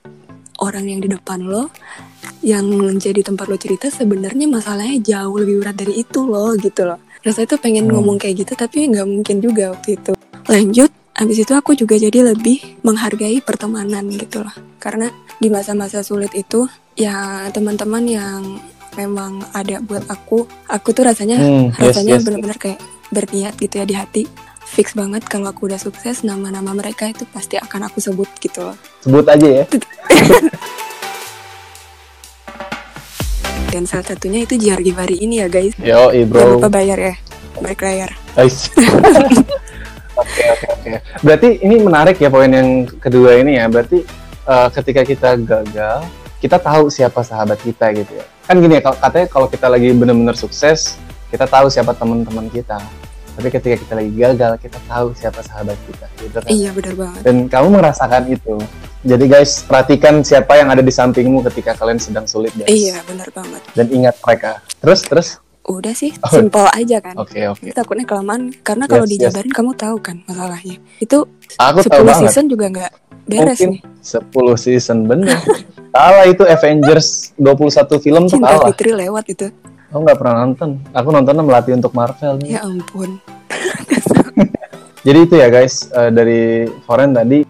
orang 0.64 0.88
yang 0.88 1.00
di 1.04 1.08
depan 1.12 1.44
lo 1.44 1.72
yang 2.40 2.68
menjadi 2.68 3.20
tempat 3.20 3.48
lo 3.48 3.56
cerita 3.56 3.88
sebenarnya 3.88 4.46
masalahnya 4.48 5.00
jauh 5.00 5.36
lebih 5.40 5.60
berat 5.60 5.76
dari 5.76 6.00
itu 6.00 6.24
loh 6.24 6.52
gitu 6.56 6.88
loh. 6.88 7.00
Rasanya 7.20 7.56
tuh 7.56 7.60
pengen 7.60 7.84
Hmm. 7.88 8.00
ngomong 8.00 8.16
kayak 8.16 8.44
gitu 8.44 8.52
tapi 8.56 8.88
nggak 8.92 9.06
mungkin 9.08 9.36
juga 9.40 9.72
waktu 9.76 9.96
itu. 9.96 10.12
Lanjut, 10.50 10.90
abis 11.12 11.44
itu 11.44 11.52
aku 11.52 11.76
juga 11.76 11.94
jadi 12.00 12.32
lebih 12.32 12.80
menghargai 12.80 13.44
pertemanan 13.44 14.08
gitu 14.10 14.40
loh. 14.42 14.54
Karena 14.80 15.12
di 15.36 15.52
masa-masa 15.52 16.00
sulit 16.00 16.32
itu 16.32 16.64
ya 16.96 17.48
teman-teman 17.52 18.04
yang 18.08 18.40
memang 18.96 19.40
ada 19.52 19.80
buat 19.80 20.04
aku, 20.08 20.44
aku 20.68 20.88
tuh 20.92 21.04
rasanya 21.08 21.40
Hmm, 21.40 21.72
yes, 21.80 21.96
rasanya 21.96 22.14
yes. 22.20 22.24
benar-benar 22.24 22.58
kayak 22.60 22.80
berniat 23.08 23.54
gitu 23.56 23.80
ya 23.80 23.86
di 23.88 23.94
hati. 23.96 24.24
Fix 24.72 24.96
banget 24.96 25.28
kalau 25.28 25.52
aku 25.52 25.68
udah 25.68 25.76
sukses 25.76 26.24
nama-nama 26.24 26.72
mereka 26.72 27.04
itu 27.04 27.28
pasti 27.28 27.60
akan 27.60 27.92
aku 27.92 28.00
sebut 28.00 28.28
gitu 28.40 28.72
loh. 28.72 28.76
Sebut 29.04 29.28
aja 29.28 29.48
ya. 29.60 29.64
Dan 33.72 33.88
salah 33.88 34.04
satunya 34.04 34.44
itu 34.44 34.56
JR 34.56 34.80
Givari 34.80 35.16
ini 35.20 35.40
ya 35.40 35.48
guys. 35.48 35.72
Yo, 35.80 36.12
Jangan 36.12 36.28
bro. 36.28 36.60
lupa 36.60 36.68
bayar 36.68 36.96
ya. 37.00 37.14
Balik 37.60 37.80
layar. 37.84 38.10
Guys. 38.36 38.68
Oke, 40.22 40.42
oke, 40.48 40.66
oke. 40.70 40.90
Berarti 41.20 41.48
ini 41.60 41.76
menarik 41.78 42.16
ya 42.16 42.28
poin 42.28 42.48
yang 42.48 42.68
kedua 42.96 43.36
ini 43.36 43.58
ya. 43.58 43.66
Berarti 43.66 44.06
eh, 44.44 44.68
ketika 44.72 45.02
kita 45.02 45.28
gagal, 45.36 46.06
kita 46.38 46.56
tahu 46.56 46.86
siapa 46.88 47.20
sahabat 47.20 47.58
kita 47.58 47.90
gitu 47.92 48.12
ya. 48.14 48.26
Kan 48.42 48.58
gini 48.58 48.74
ya, 48.74 48.82
katanya 48.82 49.26
kalau 49.26 49.46
kita 49.46 49.66
lagi 49.66 49.90
benar-benar 49.90 50.34
sukses, 50.34 50.98
kita 51.28 51.44
tahu 51.44 51.66
siapa 51.66 51.92
teman-teman 51.92 52.46
kita. 52.48 52.78
tapi 53.32 53.48
ketika 53.48 53.80
kita 53.80 53.94
lagi 53.96 54.12
gagal 54.12 54.52
kita 54.60 54.76
tahu 54.84 55.16
siapa 55.16 55.40
sahabat 55.40 55.80
kita 55.88 56.04
gitu 56.20 56.36
kan 56.36 56.52
Iya 56.52 56.68
benar 56.68 56.92
banget. 56.92 57.20
dan 57.24 57.36
kamu 57.48 57.68
merasakan 57.72 58.22
itu 58.28 58.54
jadi 59.00 59.24
guys 59.24 59.64
perhatikan 59.64 60.20
siapa 60.20 60.52
yang 60.52 60.68
ada 60.68 60.84
di 60.84 60.92
sampingmu 60.92 61.40
ketika 61.48 61.72
kalian 61.72 61.96
sedang 61.96 62.28
sulit 62.28 62.52
guys 62.52 62.68
Iya 62.68 63.00
benar 63.08 63.32
banget. 63.32 63.64
dan 63.72 63.86
ingat 63.88 64.20
mereka 64.20 64.60
terus 64.76 65.00
terus 65.02 65.28
Udah 65.62 65.92
sih 65.92 66.10
Oh. 66.18 66.26
simpel 66.28 66.66
aja 66.68 66.98
kan. 66.98 67.14
oke 67.14 67.38
oke 67.48 67.70
Takutnya 67.70 68.02
kelamaan 68.02 68.50
karena 68.60 68.84
kalau 68.84 69.02
Yes, 69.02 69.10
yes. 69.10 69.18
dijabarin 69.22 69.52
kamu 69.52 69.70
tahu 69.72 69.96
kan 69.98 70.16
masalahnya. 70.24 70.76
Itu 70.98 71.18
aku 71.54 71.78
10 71.80 71.88
tahu 71.88 72.02
banget 72.04 72.22
season 72.26 72.44
juga 72.46 72.66
nggak 72.68 72.92
beres 73.24 73.58
mungkin 73.60 73.68
nih. 73.70 73.80
10 74.02 74.26
season 74.58 74.98
bener 75.04 75.30
kalah 75.94 76.24
itu 76.24 76.42
Avengers 76.42 77.08
21 77.36 77.78
film 78.00 78.22
tuh 78.26 78.36
Cinta 78.36 78.48
kalah 78.50 78.66
Fitri 78.68 78.90
lewat 78.92 79.24
itu. 79.28 79.46
aku 79.86 80.00
nggak 80.00 80.18
pernah 80.18 80.34
nonton 80.42 80.70
aku 80.90 81.08
nontonnya 81.10 81.42
melatih 81.42 81.72
untuk 81.72 81.92
Marvel 81.92 82.32
nih. 82.38 82.48
Ya 82.52 82.60
ampun. 82.62 83.20
Jadi 85.02 85.18
itu 85.20 85.34
ya 85.34 85.46
guys 85.46 85.90
eh, 85.90 86.10
dari 86.10 86.40
Foren 86.82 87.10
tadi 87.12 87.42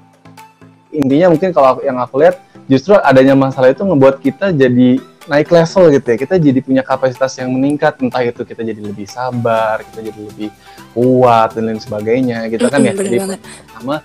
intinya 0.91 1.29
mungkin 1.29 1.49
kalau 1.51 1.81
yang 1.81 1.97
aku 1.97 2.17
lihat 2.19 2.37
justru 2.67 2.93
adanya 2.95 3.33
masalah 3.33 3.69
itu 3.69 3.81
ngebuat 3.81 4.21
kita 4.21 4.53
jadi 4.53 5.01
naik 5.31 5.49
level 5.51 5.85
gitu 5.95 6.07
ya. 6.07 6.17
Kita 6.19 6.35
jadi 6.39 6.61
punya 6.63 6.83
kapasitas 6.83 7.39
yang 7.39 7.51
meningkat 7.55 7.99
entah 8.03 8.23
itu 8.23 8.43
kita 8.43 8.63
jadi 8.67 8.81
lebih 8.81 9.07
sabar, 9.07 9.83
kita 9.87 10.01
jadi 10.13 10.21
lebih 10.21 10.49
kuat 10.93 11.55
dan 11.55 11.71
lain 11.71 11.81
sebagainya 11.81 12.47
gitu 12.51 12.67
kan 12.67 12.83
ya. 12.83 12.93
Jadi 12.95 13.17
banget. 13.19 13.39
pertama, 13.43 13.97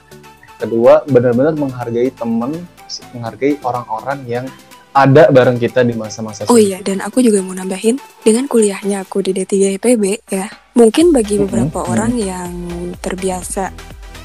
kedua 0.57 0.93
benar-benar 1.07 1.53
menghargai 1.57 2.09
teman, 2.13 2.51
menghargai 3.13 3.57
orang-orang 3.61 4.19
yang 4.25 4.45
ada 4.97 5.29
bareng 5.29 5.61
kita 5.61 5.85
di 5.85 5.93
masa-masa 5.93 6.49
Oh 6.49 6.57
iya, 6.57 6.81
dan 6.81 7.05
aku 7.05 7.21
juga 7.21 7.45
mau 7.45 7.53
nambahin 7.53 8.01
dengan 8.25 8.49
kuliahnya 8.49 9.05
aku 9.05 9.21
di 9.21 9.37
D3 9.37 9.77
IPB 9.77 10.25
ya. 10.33 10.49
Mungkin 10.73 11.13
bagi 11.13 11.37
beberapa 11.37 11.85
mhm. 11.85 11.89
orang 11.93 12.11
yang 12.17 12.51
terbiasa 12.97 13.69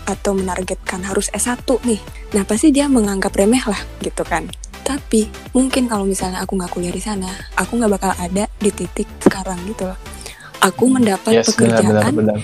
atau 0.08 0.32
menargetkan 0.34 1.04
harus 1.04 1.28
S1 1.30 1.62
nih. 1.84 2.00
Nah, 2.34 2.42
pasti 2.48 2.72
dia 2.72 2.88
menganggap 2.88 3.36
remeh 3.36 3.62
lah 3.68 3.78
gitu 4.00 4.24
kan. 4.24 4.48
Tapi 4.82 5.30
mungkin 5.54 5.86
kalau 5.86 6.02
misalnya 6.02 6.42
aku 6.42 6.58
nggak 6.58 6.70
kuliah 6.74 6.90
di 6.90 6.98
sana, 6.98 7.30
aku 7.54 7.78
nggak 7.78 7.92
bakal 7.94 8.12
ada 8.18 8.50
di 8.58 8.70
titik 8.74 9.06
sekarang 9.22 9.58
gitu 9.70 9.86
loh. 9.86 9.98
Aku 10.62 10.90
mendapat 10.90 11.42
Yes, 11.42 11.54
benar, 11.54 11.58
benar, 11.58 11.70
pekerjaan 11.78 12.14
benar. 12.18 12.38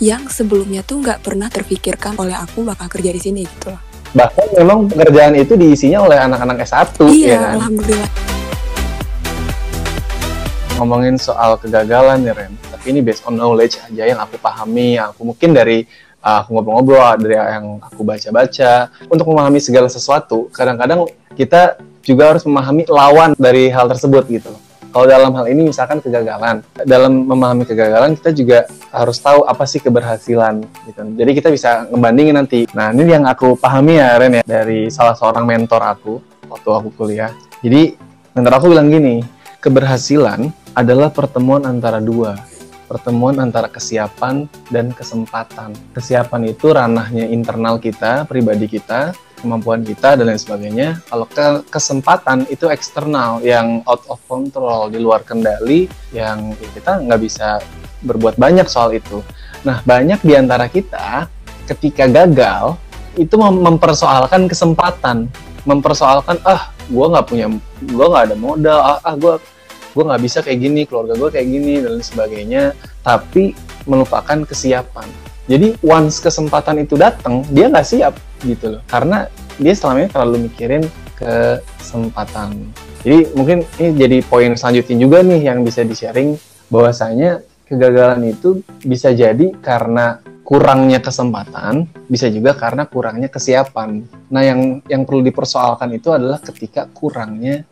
yang 0.00 0.22
sebelumnya 0.28 0.80
tuh 0.84 1.04
nggak 1.04 1.20
pernah 1.20 1.48
terfikirkan 1.52 2.16
oleh 2.16 2.36
aku 2.36 2.64
bakal 2.64 2.88
kerja 2.88 3.12
di 3.12 3.20
sini 3.20 3.44
gitu 3.44 3.76
loh. 3.76 3.80
Bahkan 4.12 4.46
memang 4.60 4.88
pekerjaan 4.88 5.32
itu 5.36 5.56
diisinya 5.56 6.04
oleh 6.04 6.20
anak-anak 6.20 6.64
S1 6.68 7.08
iya, 7.12 7.28
ya 7.32 7.38
kan. 7.40 7.54
alhamdulillah. 7.60 8.10
ngomongin 10.82 11.14
soal 11.14 11.54
kegagalan 11.62 12.26
ya 12.26 12.34
Ren 12.34 12.50
tapi 12.66 12.90
ini 12.90 13.06
based 13.06 13.22
on 13.30 13.38
knowledge 13.38 13.78
aja 13.86 14.02
yang 14.02 14.18
aku 14.18 14.34
pahami 14.34 14.98
yang 14.98 15.14
aku 15.14 15.22
mungkin 15.30 15.54
dari 15.54 15.86
aku 16.22 16.54
ngobrol-ngobrol 16.54 17.18
dari 17.18 17.34
yang 17.34 17.82
aku 17.82 18.06
baca-baca. 18.06 18.88
Untuk 19.10 19.26
memahami 19.26 19.58
segala 19.58 19.90
sesuatu 19.90 20.48
kadang-kadang 20.54 21.10
kita 21.34 21.82
juga 22.06 22.34
harus 22.34 22.46
memahami 22.46 22.86
lawan 22.86 23.34
dari 23.34 23.68
hal 23.68 23.90
tersebut 23.90 24.24
gitu. 24.30 24.54
Kalau 24.92 25.08
dalam 25.08 25.32
hal 25.32 25.48
ini 25.48 25.72
misalkan 25.72 26.04
kegagalan. 26.04 26.60
Dalam 26.84 27.24
memahami 27.24 27.64
kegagalan 27.64 28.12
kita 28.12 28.30
juga 28.36 28.68
harus 28.92 29.16
tahu 29.18 29.48
apa 29.48 29.64
sih 29.64 29.80
keberhasilan 29.80 30.60
gitu. 30.84 31.00
Jadi 31.16 31.30
kita 31.32 31.48
bisa 31.48 31.88
ngebandingin 31.88 32.36
nanti. 32.36 32.68
Nah 32.76 32.92
ini 32.92 33.08
yang 33.08 33.24
aku 33.24 33.56
pahami 33.56 33.96
ya 33.96 34.20
Ren 34.20 34.38
ya 34.38 34.42
dari 34.44 34.92
salah 34.92 35.16
seorang 35.16 35.48
mentor 35.48 35.80
aku 35.80 36.20
waktu 36.52 36.68
aku 36.68 36.88
kuliah. 36.92 37.32
Jadi 37.64 37.96
mentor 38.36 38.52
aku 38.60 38.66
bilang 38.68 38.92
gini 38.92 39.24
keberhasilan 39.64 40.52
adalah 40.76 41.08
pertemuan 41.08 41.64
antara 41.64 41.96
dua 41.96 42.36
pertemuan 42.92 43.40
antara 43.40 43.72
kesiapan 43.72 44.44
dan 44.68 44.92
kesempatan. 44.92 45.72
Kesiapan 45.96 46.52
itu 46.52 46.76
ranahnya 46.76 47.24
internal 47.32 47.80
kita 47.80 48.28
pribadi 48.28 48.68
kita 48.68 49.16
kemampuan 49.40 49.80
kita 49.80 50.20
dan 50.20 50.28
lain 50.28 50.36
sebagainya. 50.36 51.00
Kalau 51.08 51.24
ke 51.24 51.64
kesempatan 51.72 52.44
itu 52.52 52.68
eksternal 52.68 53.40
yang 53.40 53.80
out 53.88 54.04
of 54.12 54.20
control 54.28 54.92
di 54.92 55.00
luar 55.00 55.24
kendali 55.24 55.88
yang 56.12 56.52
ya 56.60 56.68
kita 56.76 56.92
nggak 57.00 57.20
bisa 57.24 57.64
berbuat 58.04 58.36
banyak 58.36 58.68
soal 58.68 58.92
itu. 58.92 59.24
Nah 59.64 59.80
banyak 59.88 60.20
di 60.20 60.36
antara 60.36 60.68
kita 60.68 61.32
ketika 61.64 62.04
gagal 62.04 62.76
itu 63.16 63.34
mem- 63.40 63.72
mempersoalkan 63.72 64.46
kesempatan. 64.52 65.32
Mempersoalkan 65.64 66.42
ah 66.44 66.68
gue 66.90 67.06
nggak 67.06 67.26
punya 67.26 67.46
gue 67.80 68.06
nggak 68.06 68.24
ada 68.30 68.36
modal 68.36 68.78
ah, 68.82 68.98
ah 69.00 69.14
gue 69.14 69.38
gue 69.92 70.04
nggak 70.04 70.22
bisa 70.24 70.38
kayak 70.40 70.58
gini 70.58 70.80
keluarga 70.88 71.14
gue 71.16 71.28
kayak 71.28 71.48
gini 71.48 71.74
dan 71.84 72.00
sebagainya. 72.00 72.62
Tapi 73.04 73.52
melupakan 73.84 74.44
kesiapan. 74.48 75.08
Jadi 75.50 75.74
once 75.82 76.22
kesempatan 76.22 76.82
itu 76.82 76.94
datang 76.94 77.42
dia 77.50 77.68
nggak 77.68 77.86
siap 77.86 78.14
gitu 78.46 78.78
loh. 78.78 78.82
Karena 78.88 79.26
dia 79.60 79.74
selama 79.76 80.06
ini 80.06 80.08
terlalu 80.10 80.36
mikirin 80.50 80.82
kesempatan. 81.18 82.72
Jadi 83.02 83.34
mungkin 83.34 83.66
ini 83.82 83.90
jadi 83.98 84.16
poin 84.22 84.54
selanjutnya 84.54 84.96
juga 84.98 85.18
nih 85.26 85.40
yang 85.50 85.66
bisa 85.66 85.82
di 85.82 85.94
sharing 85.94 86.38
bahwasanya 86.70 87.42
kegagalan 87.66 88.30
itu 88.30 88.62
bisa 88.86 89.10
jadi 89.10 89.54
karena 89.58 90.22
kurangnya 90.42 91.00
kesempatan, 91.00 91.88
bisa 92.10 92.28
juga 92.28 92.52
karena 92.52 92.84
kurangnya 92.84 93.32
kesiapan. 93.32 94.04
Nah, 94.28 94.42
yang 94.44 94.84
yang 94.84 95.08
perlu 95.08 95.24
dipersoalkan 95.24 95.88
itu 95.96 96.12
adalah 96.12 96.42
ketika 96.42 96.90
kurangnya 96.92 97.64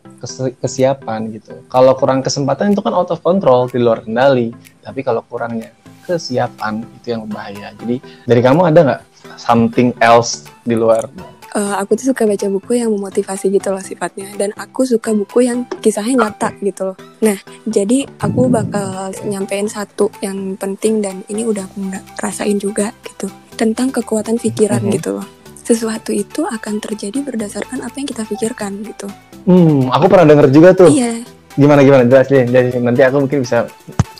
kesiapan 0.57 1.33
gitu. 1.33 1.57
Kalau 1.67 1.93
kurang 1.97 2.21
kesempatan 2.21 2.71
itu 2.71 2.81
kan 2.81 2.93
out 2.93 3.09
of 3.09 3.19
control, 3.25 3.67
di 3.67 3.81
luar 3.81 4.05
kendali. 4.05 4.53
Tapi 4.81 5.01
kalau 5.01 5.25
kurangnya 5.25 5.73
kesiapan 6.05 6.85
itu 7.01 7.13
yang 7.13 7.25
berbahaya. 7.25 7.73
Jadi 7.77 7.97
dari 8.25 8.41
kamu 8.41 8.61
ada 8.69 8.79
nggak 8.81 9.01
something 9.37 9.93
else 10.01 10.45
di 10.65 10.73
luar? 10.77 11.09
Eh, 11.51 11.75
aku 11.83 11.99
tuh 11.99 12.15
suka 12.15 12.23
baca 12.23 12.47
buku 12.47 12.79
yang 12.79 12.95
memotivasi 12.95 13.51
gitu 13.51 13.75
loh 13.75 13.83
sifatnya 13.83 14.31
dan 14.39 14.55
aku 14.55 14.87
suka 14.87 15.11
buku 15.11 15.43
yang 15.51 15.67
kisahnya 15.83 16.15
nyata 16.31 16.55
gitu 16.63 16.87
loh 16.87 16.97
nah 17.19 17.35
jadi 17.67 18.07
aku 18.23 18.47
bakal 18.47 19.11
nyampein 19.27 19.67
satu 19.67 20.07
yang 20.23 20.55
penting 20.55 21.03
dan 21.03 21.27
ini 21.27 21.43
udah 21.43 21.67
aku 21.67 21.91
rasain 22.23 22.55
juga 22.55 22.95
gitu 23.03 23.27
tentang 23.59 23.91
kekuatan 23.91 24.39
pikiran 24.39 24.79
Mhm. 24.79 24.91
gitu 24.95 25.19
loh 25.19 25.27
sesuatu 25.61 26.09
itu 26.09 26.43
akan 26.43 26.77
terjadi 26.77 27.21
berdasarkan 27.21 27.81
apa 27.81 27.95
yang 27.95 28.07
kita 28.07 28.23
pikirkan 28.23 28.81
gitu 28.81 29.07
Hmm, 29.41 29.89
aku 29.89 30.05
pernah 30.05 30.25
denger 30.27 30.47
juga 30.49 30.69
tuh. 30.71 30.85
iya 30.87 31.17
Gimana 31.51 31.81
gimana 31.81 32.05
jelasin. 32.05 32.45
Jadi 32.45 32.77
nanti 32.77 33.01
aku 33.01 33.17
mungkin 33.19 33.41
bisa 33.41 33.65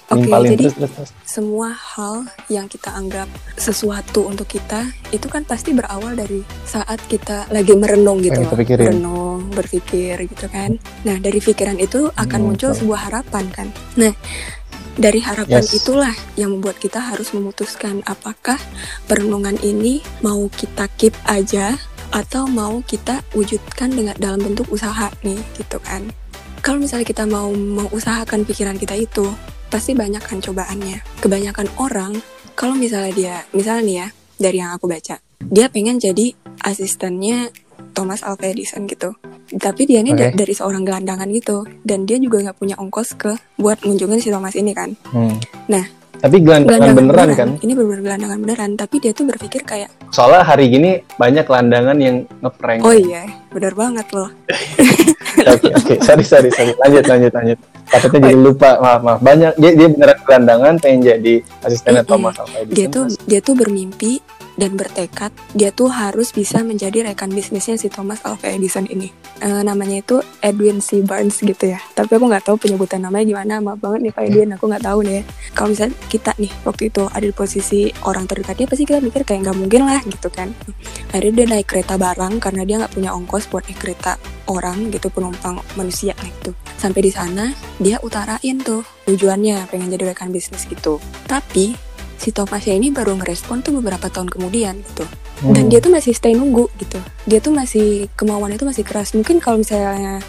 Oke, 0.09 0.17
nimpalin 0.19 0.49
jadi 0.51 0.63
terus 0.65 0.75
terus. 0.75 0.91
terus. 0.91 1.11
semua 1.23 1.71
hal 1.71 2.15
yang 2.47 2.67
kita 2.67 2.91
anggap 2.91 3.29
sesuatu 3.55 4.27
untuk 4.27 4.43
kita 4.43 4.83
itu 5.07 5.23
kan 5.25 5.45
pasti 5.45 5.71
berawal 5.71 6.11
dari 6.11 6.43
saat 6.65 6.99
kita 7.05 7.47
lagi 7.47 7.71
merenung 7.73 8.19
gitu 8.19 8.35
loh. 8.35 8.51
kita 8.51 8.83
merenung 8.83 9.47
berpikir 9.49 10.19
gitu 10.25 10.51
kan 10.51 10.75
nah 11.01 11.15
dari 11.15 11.39
pikiran 11.39 11.79
itu 11.79 12.11
akan 12.11 12.27
Hmm, 12.35 12.47
muncul 12.49 12.75
sebuah 12.75 13.07
harapan 13.07 13.45
kan 13.47 13.67
nah 13.95 14.11
dari 14.99 15.23
harapan 15.23 15.63
Yes. 15.63 15.83
itulah 15.83 16.15
yang 16.35 16.57
membuat 16.57 16.79
kita 16.79 16.99
harus 16.99 17.31
memutuskan 17.31 18.03
apakah 18.03 18.59
perenungan 19.07 19.55
ini 19.63 20.03
mau 20.19 20.47
kita 20.51 20.87
keep 20.99 21.15
aja 21.27 21.79
atau 22.11 22.43
mau 22.47 22.83
kita 22.83 23.23
wujudkan 23.31 23.91
dengan 23.95 24.15
dalam 24.19 24.43
bentuk 24.43 24.67
usaha 24.67 25.07
nih 25.23 25.39
gitu 25.55 25.79
kan 25.79 26.11
kalau 26.61 26.77
misalnya 26.77 27.07
kita 27.09 27.25
mau 27.25 27.49
mengusahakan 27.49 28.45
pikiran 28.45 28.77
kita 28.77 28.93
itu 28.93 29.25
pasti 29.71 29.97
banyak 29.97 30.21
kan 30.21 30.37
cobaannya. 30.37 31.01
Kebanyakan 31.23 31.73
orang 31.81 32.13
kalau 32.53 32.77
misalnya 32.77 33.13
dia, 33.15 33.35
misalnya 33.55 33.81
nih 33.81 33.95
ya, 33.97 34.07
dari 34.37 34.57
yang 34.61 34.71
aku 34.75 34.85
baca, 34.85 35.17
dia 35.41 35.65
pengen 35.73 35.97
jadi 35.97 36.37
asistennya 36.61 37.49
Thomas 37.97 38.21
Alva 38.21 38.51
Edison 38.51 38.85
gitu. 38.85 39.17
Tapi 39.53 39.81
dia 39.83 39.99
ini 39.99 40.11
Oke. 40.11 40.19
da- 40.21 40.35
dari 40.37 40.53
seorang 40.53 40.81
gelandangan 40.81 41.27
gitu, 41.27 41.63
dan 41.81 42.03
dia 42.03 42.15
juga 42.15 42.39
nggak 42.41 42.57
punya 42.57 42.75
ongkos 42.75 43.13
ke 43.13 43.31
buat 43.55 43.79
ngunjungin 43.79 44.17
si 44.17 44.29
Thomas 44.29 44.53
ini 44.53 44.71
kan. 44.71 44.95
Hmm. 45.07 45.35
Nah, 45.67 45.83
Tapi 46.13 46.37
gelandangan 46.37 46.93
beneran 46.93 47.29
kan? 47.33 47.49
Ini 47.57 47.73
beneran 47.73 48.01
gelandangan 48.01 48.37
beneran, 48.39 48.69
tapi 48.75 48.95
dia 48.97 49.09
tuh 49.09 49.25
berpikir 49.25 49.65
kayak, 49.65 49.89
Soalnya 50.09 50.45
hari 50.45 50.69
gini 50.69 50.89
banyak 51.15 51.43
gelandangan 51.43 51.97
yang 51.97 52.23
ngeprank. 52.39 52.79
oh 52.81 52.93
iya, 52.93 53.25
bener 53.49 53.73
banget 53.73 54.05
loh. 54.11 54.29
Oke, 55.41 55.71
oke. 55.73 55.93
Sorry, 56.03 56.21
sorry, 56.21 56.49
sorry. 56.51 56.75
Lanjut, 56.77 57.07
lanjut, 57.07 57.31
lanjut. 57.31 57.57
Takutnya 57.87 58.29
jadi 58.29 58.37
lupa. 58.37 58.77
Maaf, 58.77 59.01
maaf. 59.01 59.19
Banyak 59.21 59.55
dia 59.57 59.71
dia 59.73 59.87
beneran 59.87 60.19
gelandangan 60.21 60.73
pengen 60.77 60.99
jadi 61.01 61.33
asistennya 61.63 62.03
Mm-mm. 62.03 62.11
Thomas 62.11 62.35
Edison. 62.37 62.67
dia 62.69 62.85
tuh 62.87 63.03
dia 63.25 63.39
tuh 63.39 63.55
bermimpi 63.55 64.19
dan 64.59 64.75
bertekad 64.75 65.31
dia 65.55 65.71
tuh 65.71 65.91
harus 65.91 66.31
bisa 66.35 66.63
menjadi 66.63 67.07
rekan 67.07 67.31
bisnisnya 67.31 67.79
si 67.79 67.87
Thomas 67.87 68.23
Alva 68.27 68.51
Edison 68.51 68.87
ini. 68.87 69.11
Eh, 69.41 69.61
namanya 69.65 70.03
itu 70.03 70.21
Edwin 70.43 70.83
C. 70.83 71.01
Barnes 71.01 71.41
gitu 71.41 71.71
ya. 71.71 71.79
Tapi 71.97 72.13
aku 72.13 72.25
nggak 72.29 72.45
tahu 72.45 72.57
penyebutan 72.61 73.01
namanya 73.01 73.25
gimana 73.25 73.53
maaf 73.57 73.79
banget 73.81 73.99
nih 74.09 74.13
Pak 74.13 74.23
Edwin 74.27 74.49
aku 74.53 74.65
nggak 74.69 74.85
tahu 74.85 74.99
deh. 75.01 75.23
Kalau 75.57 75.67
misalnya 75.73 75.95
kita 76.07 76.31
nih 76.37 76.51
waktu 76.61 76.83
itu 76.93 77.03
ada 77.09 77.25
di 77.25 77.35
posisi 77.35 77.89
orang 78.05 78.25
terdekatnya 78.29 78.67
pasti 78.69 78.83
kita 78.85 78.99
mikir 79.01 79.21
kayak 79.25 79.49
nggak 79.49 79.57
mungkin 79.57 79.81
lah 79.87 80.01
gitu 80.05 80.29
kan. 80.29 80.53
Akhirnya 81.09 81.33
dia 81.33 81.45
naik 81.57 81.67
kereta 81.67 81.97
barang 81.97 82.37
karena 82.37 82.61
dia 82.67 82.75
nggak 82.85 82.93
punya 82.93 83.11
ongkos 83.17 83.49
buat 83.49 83.65
naik 83.65 83.79
kereta 83.81 84.21
orang 84.45 84.91
gitu 84.93 85.07
penumpang 85.09 85.57
manusia 85.73 86.13
lah 86.19 86.27
gitu. 86.27 86.51
Sampai 86.77 87.01
di 87.07 87.11
sana 87.13 87.55
dia 87.81 87.97
utarain 88.05 88.57
tuh 88.61 88.85
tujuannya 89.09 89.69
pengen 89.73 89.89
jadi 89.89 90.13
rekan 90.13 90.29
bisnis 90.29 90.69
gitu. 90.69 91.01
Tapi 91.25 91.90
si 92.21 92.29
Thomasnya 92.29 92.77
ini 92.77 92.93
baru 92.93 93.17
ngerespon 93.17 93.65
tuh 93.65 93.73
beberapa 93.81 94.05
tahun 94.05 94.29
kemudian 94.29 94.77
gitu. 94.85 95.09
Hmm. 95.41 95.57
dan 95.57 95.73
dia 95.73 95.81
tuh 95.81 95.89
masih 95.89 96.13
stay 96.13 96.37
nunggu 96.37 96.69
gitu. 96.77 97.01
Dia 97.25 97.41
tuh 97.41 97.49
masih 97.49 98.05
kemauan 98.13 98.53
itu 98.53 98.61
masih 98.61 98.85
keras. 98.85 99.17
Mungkin 99.17 99.41
kalau 99.41 99.57
misalnya 99.57 100.21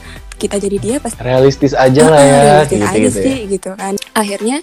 kita 0.42 0.59
jadi 0.59 0.76
dia 0.83 0.96
pasti 0.98 1.22
realistis 1.22 1.70
aja 1.72 2.02
lah 2.11 2.18
Ah, 2.18 2.26
ya 2.26 2.40
realistis 2.42 2.74
gitu, 2.74 2.90
aja 2.90 2.98
gitu 2.98 3.18
ya. 3.18 3.22
sih 3.22 3.38
gitu 3.46 3.70
kan. 3.78 3.94
Akhirnya 4.12 4.57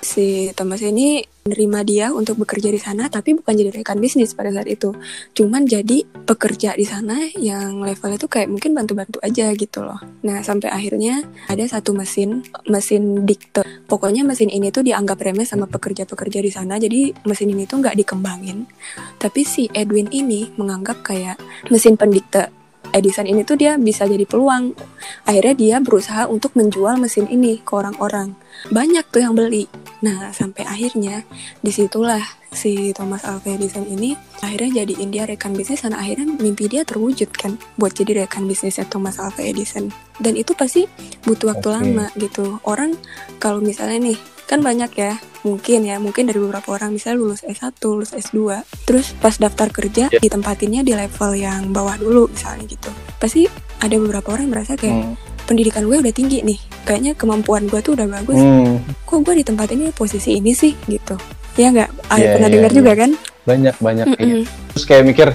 si 0.00 0.48
Thomas 0.56 0.80
ini 0.80 1.20
menerima 1.48 1.80
dia 1.84 2.06
untuk 2.12 2.36
bekerja 2.44 2.68
di 2.68 2.76
sana 2.76 3.08
tapi 3.08 3.32
bukan 3.32 3.56
jadi 3.56 3.72
rekan 3.72 3.96
bisnis 4.00 4.32
pada 4.32 4.52
saat 4.52 4.68
itu. 4.68 4.92
Cuman 5.32 5.64
jadi 5.64 6.04
pekerja 6.04 6.76
di 6.76 6.84
sana 6.84 7.24
yang 7.36 7.80
levelnya 7.80 8.20
tuh 8.20 8.28
kayak 8.28 8.48
mungkin 8.52 8.76
bantu-bantu 8.76 9.20
aja 9.20 9.52
gitu 9.52 9.80
loh. 9.80 9.96
Nah 10.24 10.40
sampai 10.44 10.68
akhirnya 10.68 11.24
ada 11.48 11.64
satu 11.64 11.92
mesin 11.96 12.44
mesin 12.68 13.24
dikte. 13.24 13.64
Pokoknya 13.88 14.24
mesin 14.24 14.52
ini 14.52 14.68
tuh 14.68 14.84
dianggap 14.84 15.20
remeh 15.20 15.48
sama 15.48 15.64
pekerja-pekerja 15.64 16.40
di 16.44 16.52
sana 16.52 16.76
jadi 16.76 17.12
mesin 17.24 17.48
ini 17.52 17.64
tuh 17.64 17.80
nggak 17.80 17.96
dikembangin. 17.96 18.68
Tapi 19.16 19.40
si 19.44 19.72
Edwin 19.72 20.08
ini 20.12 20.52
menganggap 20.56 21.00
kayak 21.00 21.40
mesin 21.72 21.96
pendikte 21.96 22.52
Edison 22.92 23.28
ini 23.28 23.44
tuh 23.44 23.60
dia 23.60 23.76
bisa 23.76 24.08
jadi 24.08 24.24
peluang. 24.24 24.72
Akhirnya 25.28 25.54
dia 25.54 25.76
berusaha 25.78 26.26
untuk 26.26 26.56
menjual 26.56 26.96
mesin 26.96 27.28
ini 27.28 27.60
ke 27.60 27.72
orang-orang. 27.76 28.34
Banyak 28.72 29.08
tuh 29.12 29.22
yang 29.22 29.34
beli. 29.36 29.68
Nah 30.04 30.30
sampai 30.30 30.64
akhirnya 30.64 31.26
di 31.60 31.70
situlah 31.74 32.22
si 32.48 32.96
Thomas 32.96 33.28
Alva 33.28 33.54
Edison 33.54 33.84
ini 33.84 34.16
akhirnya 34.40 34.82
jadiin 34.82 35.12
dia 35.12 35.28
rekan 35.28 35.52
bisnis 35.52 35.84
dan 35.84 35.92
akhirnya 35.92 36.24
mimpi 36.38 36.64
dia 36.64 36.80
terwujud 36.86 37.28
kan 37.36 37.60
buat 37.76 37.92
jadi 37.92 38.24
rekan 38.24 38.48
bisnisnya 38.48 38.88
Thomas 38.88 39.20
Alva 39.20 39.44
Edison. 39.44 39.92
Dan 40.18 40.34
itu 40.34 40.56
pasti 40.56 40.88
butuh 41.26 41.54
waktu 41.54 41.68
Oke. 41.68 41.76
lama 41.76 42.06
gitu. 42.16 42.58
Orang 42.64 42.96
kalau 43.38 43.60
misalnya 43.60 44.12
nih 44.12 44.18
kan 44.48 44.58
banyak 44.58 44.88
ya 44.90 45.12
mungkin 45.38 45.84
ya 45.84 46.00
mungkin 46.00 46.24
dari 46.24 46.40
beberapa 46.40 46.72
orang 46.72 46.90
misalnya 46.90 47.20
lulus 47.20 47.44
S1 47.44 47.76
lulus 47.84 48.10
S2 48.10 48.64
terus 48.82 49.12
pas 49.14 49.36
daftar 49.36 49.68
kerja 49.68 50.08
Ya. 50.08 50.16
ditempatinnya 50.18 50.80
di 50.80 50.96
level 50.96 51.36
yang 51.36 51.68
bawah 51.68 51.94
dulu 51.94 52.26
misalnya 52.26 52.64
gitu 52.66 52.88
pasti 53.16 53.44
ada 53.78 53.92
beberapa 53.94 54.32
orang 54.32 54.48
yang 54.48 54.54
merasa 54.56 54.72
kayak 54.74 54.96
Hmm. 54.96 55.14
pendidikan 55.44 55.84
gue 55.84 55.96
udah 55.98 56.10
tinggi 56.10 56.40
nih 56.42 56.56
kayaknya 56.82 57.12
kemampuan 57.12 57.68
gue 57.68 57.78
tuh 57.78 57.92
udah 57.92 58.08
bagus 58.10 58.36
Hmm. 58.36 58.80
kok 59.04 59.20
gue 59.20 59.34
ditempatin 59.36 59.78
di 59.78 59.92
posisi 59.92 60.34
ini 60.34 60.50
sih 60.50 60.72
gitu 60.86 61.20
ya 61.54 61.68
nggak 61.68 61.90
ah, 62.08 62.16
Iya, 62.16 62.32
pernah 62.34 62.48
iya, 62.48 62.54
dengar 62.54 62.70
iya. 62.72 62.76
juga 62.76 62.92
kan 62.94 63.10
banyak 63.44 63.74
banyak 63.78 64.06
iya. 64.10 64.16
Mm-mm. 64.18 64.42
terus 64.72 64.84
kayak 64.84 65.04
mikir 65.04 65.28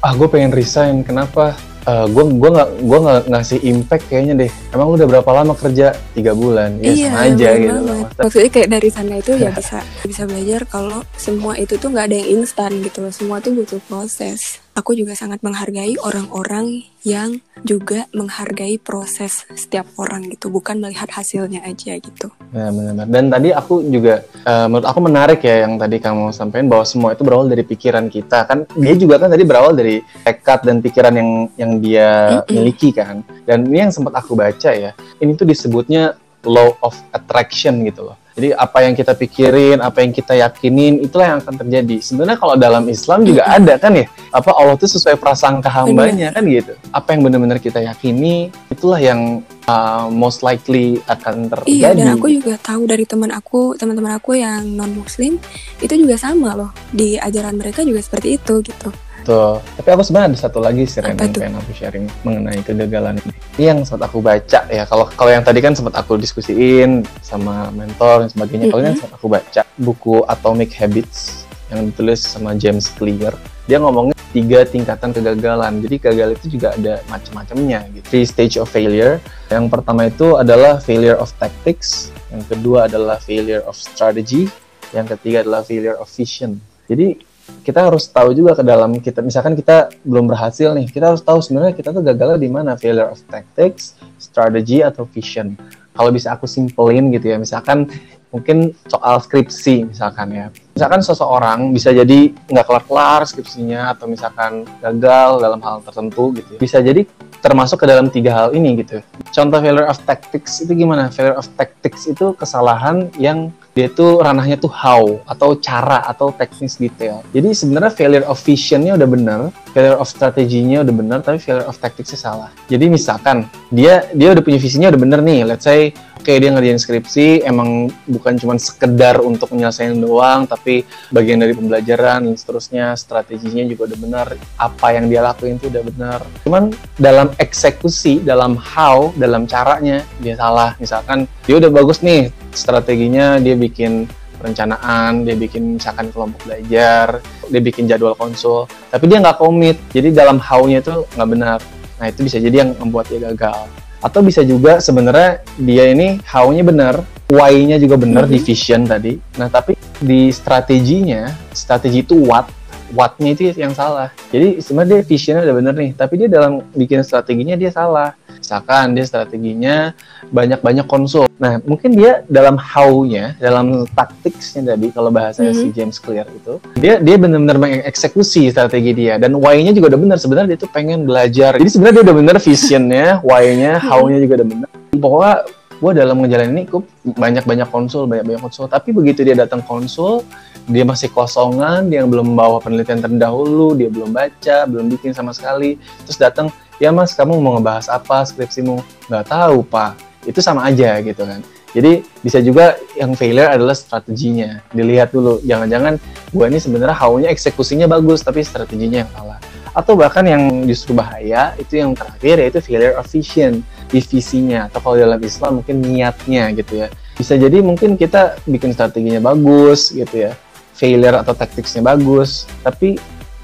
ah 0.00 0.12
gue 0.12 0.26
pengen 0.26 0.50
resign 0.50 1.02
kenapa 1.02 1.58
Eh, 1.90 2.06
gue 2.06 2.24
gua 2.38 2.50
nggak 2.54 2.70
gua 2.86 2.98
nggak 3.02 3.20
ngasih 3.34 3.58
impact 3.66 4.04
kayaknya 4.06 4.34
deh. 4.46 4.50
Emang 4.70 4.86
lu 4.92 4.94
udah 4.94 5.08
berapa 5.10 5.30
lama 5.34 5.52
kerja? 5.58 5.90
Tiga 6.14 6.32
bulan. 6.38 6.78
Ya 6.78 6.92
iya 6.94 7.08
sama 7.10 7.26
aja 7.26 7.34
bener 7.50 7.58
gitu 7.58 7.66
banget. 7.66 7.82
loh 7.82 7.98
Maksudnya, 7.98 8.22
maksudnya 8.22 8.50
kayak 8.54 8.68
dari 8.70 8.90
sana 8.94 9.14
itu 9.18 9.32
ya 9.34 9.50
bisa 9.58 9.78
bisa 10.06 10.22
belajar 10.30 10.60
kalau 10.70 10.98
semua 11.18 11.52
itu 11.58 11.74
tuh 11.82 11.88
nggak 11.90 12.06
ada 12.06 12.16
yang 12.22 12.28
instan 12.38 12.70
gitu 12.78 12.98
loh. 13.02 13.10
Semua 13.10 13.36
tuh 13.42 13.52
butuh 13.58 13.80
proses 13.90 14.62
aku 14.74 14.94
juga 14.94 15.12
sangat 15.18 15.42
menghargai 15.42 15.98
orang-orang 16.00 16.86
yang 17.00 17.40
juga 17.64 18.04
menghargai 18.12 18.76
proses 18.76 19.48
setiap 19.56 19.88
orang 19.96 20.28
gitu 20.28 20.52
bukan 20.52 20.76
melihat 20.80 21.08
hasilnya 21.08 21.64
aja 21.64 21.96
gitu. 21.96 22.28
Ya 22.52 22.68
benar 22.68 23.08
dan 23.08 23.32
tadi 23.32 23.48
aku 23.56 23.80
juga 23.88 24.24
eh, 24.24 24.66
menurut 24.68 24.88
aku 24.88 25.00
menarik 25.00 25.40
ya 25.40 25.64
yang 25.64 25.80
tadi 25.80 25.96
kamu 25.96 26.32
sampaikan 26.32 26.68
bahwa 26.68 26.84
semua 26.84 27.16
itu 27.16 27.24
berawal 27.24 27.48
dari 27.48 27.64
pikiran 27.64 28.12
kita. 28.12 28.44
Kan 28.44 28.68
dia 28.76 28.94
juga 28.96 29.16
kan 29.20 29.32
tadi 29.32 29.44
berawal 29.48 29.72
dari 29.72 30.04
tekad 30.24 30.60
dan 30.68 30.84
pikiran 30.84 31.14
yang 31.16 31.30
yang 31.56 31.72
dia 31.80 32.08
Mm-mm. 32.44 32.52
miliki 32.52 32.92
kan. 32.92 33.24
Dan 33.48 33.64
ini 33.68 33.88
yang 33.88 33.92
sempat 33.92 34.20
aku 34.20 34.36
baca 34.36 34.70
ya. 34.76 34.92
Ini 35.20 35.32
tuh 35.36 35.48
disebutnya 35.48 36.19
law 36.44 36.76
of 36.80 36.96
attraction 37.12 37.84
gitu 37.84 38.08
loh 38.08 38.16
jadi 38.40 38.56
apa 38.56 38.78
yang 38.86 38.94
kita 38.96 39.12
pikirin, 39.18 39.84
apa 39.84 40.00
yang 40.00 40.16
kita 40.16 40.32
yakinin, 40.32 41.02
itulah 41.04 41.36
yang 41.36 41.38
akan 41.44 41.60
terjadi. 41.66 42.00
Sebenarnya 42.00 42.38
kalau 42.40 42.56
dalam 42.56 42.88
Islam 42.88 43.26
juga 43.26 43.44
ada 43.44 43.76
kan 43.76 43.92
ya, 43.92 44.08
apa 44.32 44.56
Allah 44.56 44.80
tuh 44.80 44.88
sesuai 44.88 45.20
prasangka 45.20 45.68
hambanya 45.68 46.32
kan 46.32 46.48
gitu. 46.48 46.72
Apa 46.88 47.12
yang 47.12 47.26
benar-benar 47.26 47.60
kita 47.60 47.84
yakini, 47.84 48.48
itulah 48.72 48.96
yang 48.96 49.44
uh, 49.68 50.08
most 50.08 50.40
likely 50.40 51.04
akan 51.10 51.52
terjadi. 51.52 51.68
Iya, 51.68 51.88
dan 51.92 52.16
aku 52.16 52.32
juga 52.32 52.56
tahu 52.56 52.88
dari 52.88 53.04
teman 53.04 53.28
aku, 53.28 53.76
teman-teman 53.76 54.16
aku 54.16 54.38
yang 54.38 54.64
non 54.72 54.94
muslim 54.96 55.36
itu 55.84 55.94
juga 55.98 56.16
sama 56.16 56.56
loh. 56.56 56.70
Di 56.94 57.20
ajaran 57.20 57.60
mereka 57.60 57.84
juga 57.84 58.00
seperti 58.00 58.40
itu 58.40 58.64
gitu. 58.64 58.88
Tuh. 59.30 59.62
Tapi 59.78 59.88
aku 59.94 60.02
sebenarnya 60.02 60.34
ada 60.34 60.38
satu 60.42 60.58
lagi 60.58 60.82
sih 60.90 60.98
Ren, 60.98 61.14
yang 61.14 61.30
pengen 61.30 61.54
aku 61.62 61.70
sharing 61.70 62.10
mengenai 62.26 62.58
kegagalan 62.66 63.14
ini. 63.22 63.30
Ini 63.62 63.64
yang 63.70 63.78
sempat 63.86 64.10
aku 64.10 64.18
baca 64.18 64.60
ya. 64.66 64.82
Kalau 64.90 65.06
kalau 65.14 65.30
yang 65.30 65.46
tadi 65.46 65.62
kan 65.62 65.70
sempat 65.70 65.94
aku 65.94 66.18
diskusiin 66.18 67.06
sama 67.22 67.70
mentor 67.70 68.26
dan 68.26 68.28
sebagainya. 68.34 68.74
Kalau 68.74 68.82
ini 68.82 68.90
yang 68.90 68.98
sempat 68.98 69.14
aku 69.14 69.30
baca 69.30 69.62
buku 69.78 70.26
Atomic 70.26 70.74
Habits 70.74 71.46
yang 71.70 71.86
ditulis 71.86 72.18
sama 72.26 72.58
James 72.58 72.90
Clear. 72.98 73.30
Dia 73.70 73.78
ngomongnya 73.78 74.18
tiga 74.34 74.66
tingkatan 74.66 75.14
kegagalan. 75.14 75.78
Jadi 75.78 75.96
gagal 76.02 76.28
itu 76.34 76.58
juga 76.58 76.74
ada 76.74 76.98
macam-macamnya 77.06 77.86
gitu. 77.94 78.06
Three 78.10 78.26
stage 78.26 78.58
of 78.58 78.66
failure. 78.66 79.22
Yang 79.46 79.70
pertama 79.70 80.10
itu 80.10 80.34
adalah 80.34 80.82
failure 80.82 81.14
of 81.14 81.30
tactics. 81.38 82.10
Yang 82.34 82.50
kedua 82.50 82.90
adalah 82.90 83.22
failure 83.22 83.62
of 83.62 83.78
strategy. 83.78 84.50
Yang 84.90 85.14
ketiga 85.14 85.46
adalah 85.46 85.62
failure 85.62 85.94
of 86.02 86.10
vision. 86.10 86.58
Jadi 86.90 87.29
kita 87.60 87.86
harus 87.86 88.08
tahu 88.08 88.32
juga 88.32 88.56
ke 88.56 88.64
dalam 88.64 88.98
kita 88.98 89.20
misalkan 89.20 89.54
kita 89.54 89.92
belum 90.02 90.26
berhasil 90.26 90.72
nih 90.74 90.88
kita 90.88 91.12
harus 91.14 91.22
tahu 91.22 91.38
sebenarnya 91.44 91.76
kita 91.76 91.92
tuh 91.92 92.02
gagalnya 92.02 92.38
di 92.40 92.50
mana? 92.50 92.74
Failure 92.74 93.12
of 93.12 93.20
tactics 93.28 93.98
strategy 94.16 94.80
atau 94.80 95.04
vision. 95.06 95.54
Kalau 95.90 96.10
bisa 96.14 96.32
aku 96.32 96.48
simpelin 96.48 97.12
gitu 97.12 97.30
ya 97.30 97.36
misalkan 97.36 97.90
mungkin 98.30 98.72
soal 98.86 99.18
skripsi 99.18 99.90
misalkan 99.90 100.30
ya. 100.32 100.46
Misalkan 100.74 101.02
seseorang 101.02 101.74
bisa 101.74 101.90
jadi 101.90 102.30
nggak 102.30 102.64
kelar-kelar 102.64 103.26
skripsinya 103.26 103.92
atau 103.92 104.06
misalkan 104.06 104.64
gagal 104.80 105.42
dalam 105.42 105.60
hal 105.60 105.82
tertentu 105.82 106.32
gitu 106.38 106.56
ya. 106.56 106.58
bisa 106.62 106.78
jadi 106.80 107.04
termasuk 107.40 107.82
ke 107.82 107.86
dalam 107.90 108.06
tiga 108.08 108.32
hal 108.32 108.48
ini 108.54 108.80
gitu. 108.80 109.02
Contoh 109.34 109.58
failure 109.60 109.88
of 109.88 109.98
tactics 110.06 110.62
itu 110.62 110.72
gimana? 110.72 111.10
Failure 111.10 111.36
of 111.36 111.46
tactics 111.58 112.06
itu 112.06 112.32
kesalahan 112.38 113.10
yang 113.18 113.50
dia 113.80 113.88
itu 113.88 114.20
ranahnya 114.20 114.60
tuh 114.60 114.68
how 114.68 115.24
atau 115.24 115.56
cara 115.56 116.04
atau 116.04 116.28
teknis 116.36 116.76
detail. 116.76 117.24
Jadi 117.32 117.56
sebenarnya 117.56 117.88
failure 117.96 118.26
of 118.28 118.36
visionnya 118.36 118.92
udah 118.92 119.08
bener, 119.08 119.40
failure 119.72 119.96
of 119.96 120.04
strateginya 120.04 120.84
udah 120.84 120.92
bener, 120.92 121.18
tapi 121.24 121.40
failure 121.40 121.64
of 121.64 121.80
tacticsnya 121.80 122.20
salah. 122.20 122.52
Jadi 122.68 122.92
misalkan 122.92 123.48
dia 123.72 124.04
dia 124.12 124.36
udah 124.36 124.44
punya 124.44 124.60
visinya 124.60 124.92
udah 124.92 125.00
bener 125.00 125.24
nih, 125.24 125.48
let's 125.48 125.64
say 125.64 125.96
oke 126.20 126.36
dia 126.36 126.52
ngerjain 126.52 126.76
skripsi 126.76 127.48
emang 127.48 127.88
bukan 128.04 128.36
cuma 128.36 128.60
sekedar 128.60 129.24
untuk 129.24 129.56
menyelesaikan 129.56 129.96
doang, 129.96 130.44
tapi 130.44 130.84
bagian 131.08 131.40
dari 131.40 131.56
pembelajaran 131.56 132.28
dan 132.28 132.36
seterusnya, 132.36 132.92
strateginya 132.92 133.64
juga 133.64 133.88
udah 133.88 133.98
bener, 133.98 134.26
apa 134.60 134.86
yang 134.92 135.08
dia 135.08 135.24
lakuin 135.24 135.56
itu 135.56 135.72
udah 135.72 135.80
bener. 135.80 136.20
Cuman 136.44 136.76
dalam 137.00 137.32
eksekusi, 137.40 138.20
dalam 138.20 138.52
how, 138.60 139.16
dalam 139.16 139.48
caranya 139.48 140.04
dia 140.20 140.36
salah. 140.36 140.76
Misalkan 140.76 141.24
dia 141.48 141.56
udah 141.56 141.72
bagus 141.72 142.04
nih 142.04 142.28
strateginya 142.52 143.40
dia 143.40 143.56
bikin 143.56 144.04
perencanaan, 144.36 145.24
dia 145.24 145.40
bikin 145.40 145.80
misalkan 145.80 146.12
kelompok 146.12 146.44
belajar, 146.44 147.24
dia 147.48 147.60
bikin 147.64 147.88
jadwal 147.88 148.12
konsul, 148.12 148.68
tapi 148.92 149.08
dia 149.08 149.24
nggak 149.24 149.40
komit, 149.40 149.80
jadi 149.88 150.12
dalam 150.12 150.36
how-nya 150.36 150.84
itu 150.84 151.08
nggak 151.16 151.28
benar. 151.32 151.58
Nah 151.96 152.06
itu 152.12 152.24
bisa 152.24 152.36
jadi 152.36 152.64
yang 152.64 152.76
membuat 152.76 153.08
dia 153.08 153.20
gagal. 153.32 153.79
Atau 154.00 154.24
bisa 154.24 154.40
juga 154.40 154.80
sebenarnya 154.80 155.44
dia 155.60 155.92
ini 155.92 156.16
how-nya 156.24 156.64
benar, 156.64 156.94
why-nya 157.28 157.76
juga 157.76 158.00
benar 158.00 158.24
di 158.24 158.40
vision 158.40 158.88
tadi. 158.88 159.20
Nah 159.36 159.52
tapi 159.52 159.76
di 160.00 160.32
strateginya, 160.32 161.30
strategi 161.52 162.00
itu 162.00 162.16
what, 162.16 162.48
what-nya 162.96 163.36
itu 163.36 163.42
yang 163.54 163.76
salah. 163.76 164.10
Jadi 164.32 164.58
sebenarnya 164.64 164.90
dia 164.98 165.02
visionnya 165.04 165.42
udah 165.46 165.56
bener 165.56 165.74
nih, 165.76 165.90
tapi 165.94 166.14
dia 166.16 166.28
dalam 166.32 166.64
bikin 166.72 167.04
strateginya 167.04 167.54
dia 167.54 167.70
salah. 167.70 168.16
Misalkan 168.40 168.96
dia 168.96 169.04
strateginya 169.04 169.92
banyak-banyak 170.32 170.88
konsul. 170.88 171.28
Nah, 171.36 171.60
mungkin 171.64 171.92
dia 171.92 172.24
dalam 172.26 172.56
how-nya, 172.56 173.36
dalam 173.36 173.84
tactics-nya 173.92 174.74
tadi 174.74 174.88
kalau 174.92 175.12
bahasa 175.12 175.44
si 175.52 175.68
Mhm. 175.68 175.74
James 175.76 175.96
Clear 176.00 176.26
itu, 176.32 176.56
dia 176.80 176.96
dia 176.96 177.16
benar-benar 177.20 177.60
mengeksekusi 177.60 178.48
strategi 178.48 178.96
dia 178.96 179.20
dan 179.20 179.36
why-nya 179.36 179.76
juga 179.76 179.92
udah 179.92 180.00
benar. 180.00 180.16
Sebenarnya 180.16 180.56
dia 180.56 180.58
tuh 180.60 180.72
pengen 180.72 181.04
belajar. 181.04 181.60
Jadi 181.60 181.70
sebenarnya 181.70 181.96
dia 182.00 182.04
udah 182.08 182.16
bener 182.16 182.36
vision-nya, 182.40 183.06
why-nya, 183.20 183.72
how-nya 183.78 184.18
juga 184.24 184.40
udah 184.40 184.48
benar. 184.48 184.68
Pokoknya 184.90 185.34
gue 185.80 185.90
dalam 185.96 186.20
ngejalanin 186.20 186.52
ini 186.60 186.64
gue 186.68 186.84
banyak-banyak 187.16 187.68
konsul, 187.72 188.04
banyak-banyak 188.04 188.44
konsul. 188.44 188.68
Tapi 188.68 188.92
begitu 188.92 189.24
dia 189.24 189.32
datang 189.32 189.64
konsul, 189.64 190.20
dia 190.68 190.84
masih 190.84 191.08
kosongan, 191.08 191.88
dia 191.88 192.04
belum 192.04 192.36
bawa 192.36 192.60
penelitian 192.60 193.00
terdahulu, 193.00 193.72
dia 193.72 193.88
belum 193.88 194.12
baca, 194.12 194.68
belum 194.68 194.92
bikin 194.92 195.16
sama 195.16 195.32
sekali. 195.32 195.80
Terus 196.04 196.20
datang, 196.20 196.52
ya 196.76 196.92
mas 196.92 197.16
kamu 197.16 197.40
mau 197.40 197.56
ngebahas 197.56 197.88
apa 197.88 198.28
skripsimu? 198.28 199.08
Nggak 199.08 199.24
tahu 199.32 199.64
pak. 199.64 199.96
Itu 200.28 200.44
sama 200.44 200.68
aja 200.68 201.00
gitu 201.00 201.24
kan. 201.24 201.40
Jadi 201.70 202.02
bisa 202.20 202.42
juga 202.42 202.76
yang 202.98 203.16
failure 203.16 203.48
adalah 203.48 203.72
strateginya. 203.72 204.60
Dilihat 204.74 205.14
dulu, 205.14 205.40
jangan-jangan 205.46 205.96
gue 206.28 206.44
ini 206.44 206.58
sebenarnya 206.60 206.96
how-nya 206.98 207.28
eksekusinya 207.32 207.88
bagus, 207.88 208.20
tapi 208.20 208.44
strateginya 208.44 209.06
yang 209.06 209.10
salah. 209.16 209.38
Atau 209.70 209.94
bahkan 209.94 210.26
yang 210.26 210.66
justru 210.66 210.98
bahaya, 210.98 211.54
itu 211.62 211.78
yang 211.78 211.94
terakhir 211.94 212.42
yaitu 212.42 212.58
failure 212.58 212.98
of 212.98 213.06
vision, 213.06 213.62
divisinya. 213.90 214.70
Atau 214.70 214.80
kalau 214.80 214.96
dalam 214.96 215.20
Islam 215.20 215.60
mungkin 215.62 215.82
niatnya 215.82 216.50
gitu 216.54 216.86
ya. 216.86 216.88
Bisa 217.18 217.36
jadi 217.36 217.60
mungkin 217.60 218.00
kita 218.00 218.40
bikin 218.48 218.72
strateginya 218.72 219.20
bagus 219.20 219.92
gitu 219.92 220.30
ya, 220.30 220.32
failure 220.72 221.20
atau 221.20 221.36
tacticsnya 221.36 221.84
bagus, 221.84 222.48
tapi 222.64 222.96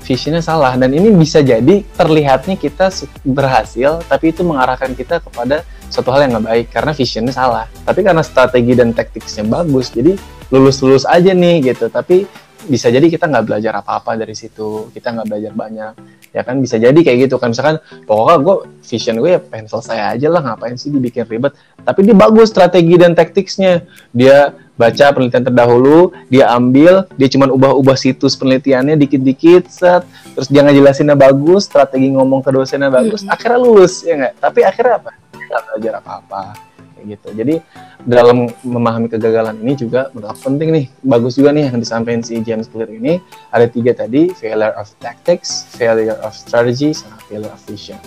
visionnya 0.07 0.39
salah 0.39 0.79
dan 0.79 0.95
ini 0.95 1.11
bisa 1.11 1.43
jadi 1.43 1.83
terlihatnya 1.99 2.55
kita 2.55 2.95
berhasil 3.27 4.07
tapi 4.07 4.31
itu 4.31 4.47
mengarahkan 4.47 4.95
kita 4.95 5.19
kepada 5.19 5.67
suatu 5.91 6.15
hal 6.15 6.31
yang 6.31 6.39
nggak 6.39 6.47
baik 6.47 6.67
karena 6.71 6.95
visionnya 6.95 7.35
salah 7.35 7.67
tapi 7.83 8.07
karena 8.07 8.23
strategi 8.23 8.79
dan 8.79 8.95
taktiknya 8.95 9.43
bagus 9.51 9.91
jadi 9.91 10.15
lulus-lulus 10.55 11.03
aja 11.11 11.35
nih 11.35 11.75
gitu 11.75 11.91
tapi 11.91 12.31
bisa 12.67 12.91
jadi 12.91 13.07
kita 13.07 13.31
nggak 13.31 13.45
belajar 13.47 13.73
apa-apa 13.79 14.19
dari 14.19 14.35
situ 14.35 14.91
kita 14.91 15.15
nggak 15.15 15.27
belajar 15.27 15.53
banyak. 15.55 15.93
Ya 16.35 16.45
kan 16.45 16.61
bisa 16.61 16.77
jadi 16.77 16.95
kayak 16.95 17.31
gitu. 17.31 17.41
Kan 17.41 17.57
misalkan 17.57 17.81
pokoknya 18.05 18.37
gue 18.43 18.57
vision 18.85 19.17
gue 19.23 19.31
ya 19.35 19.41
pengen 19.41 19.67
selesai 19.71 20.19
aja 20.19 20.29
lah 20.29 20.41
ngapain 20.45 20.77
sih 20.77 20.93
dibikin 20.93 21.25
ribet. 21.25 21.57
Tapi 21.81 22.05
dia 22.05 22.17
bagus 22.19 22.53
strategi 22.53 22.95
dan 22.99 23.17
taktiknya 23.17 23.87
dia 24.13 24.53
baca 24.77 25.09
penelitian 25.17 25.49
terdahulu 25.49 26.13
dia 26.29 26.53
ambil 26.53 27.09
dia 27.17 27.33
cuman 27.33 27.49
ubah-ubah 27.49 27.97
situs 27.97 28.37
penelitiannya 28.37 29.01
dikit-dikit 29.01 29.73
set. 29.73 30.05
Terus 30.37 30.49
dia 30.53 30.61
ngejelasinnya 30.67 31.17
bagus 31.17 31.71
strategi 31.71 32.13
ngomong 32.13 32.45
ke 32.45 32.53
dosennya 32.53 32.93
bagus. 32.93 33.25
Akhirnya 33.25 33.59
lulus 33.63 34.05
ya 34.05 34.15
nggak? 34.21 34.35
Tapi 34.43 34.61
akhirnya 34.67 35.01
apa? 35.01 35.11
Nggak 35.33 35.63
belajar 35.73 35.93
apa-apa 36.05 36.67
kayak 36.97 37.21
gitu 37.21 37.29
jadi 37.37 37.55
dalam 38.03 38.49
memahami 38.65 39.07
kegagalan 39.07 39.61
ini 39.61 39.77
juga 39.77 40.09
menurut 40.17 40.41
penting 40.41 40.69
nih 40.73 40.85
bagus 41.05 41.37
juga 41.37 41.53
nih 41.53 41.69
yang 41.69 41.77
disampaikan 41.77 42.25
si 42.25 42.41
James 42.41 42.67
Clear 42.67 42.89
ini 42.89 43.21
ada 43.53 43.69
tiga 43.69 43.93
tadi 43.93 44.33
failure 44.33 44.73
of 44.75 44.89
tactics 44.99 45.69
failure 45.77 46.17
of 46.25 46.33
strategy 46.33 46.97
sama 46.97 47.21
failure 47.29 47.53
of 47.53 47.61
vision 47.69 48.01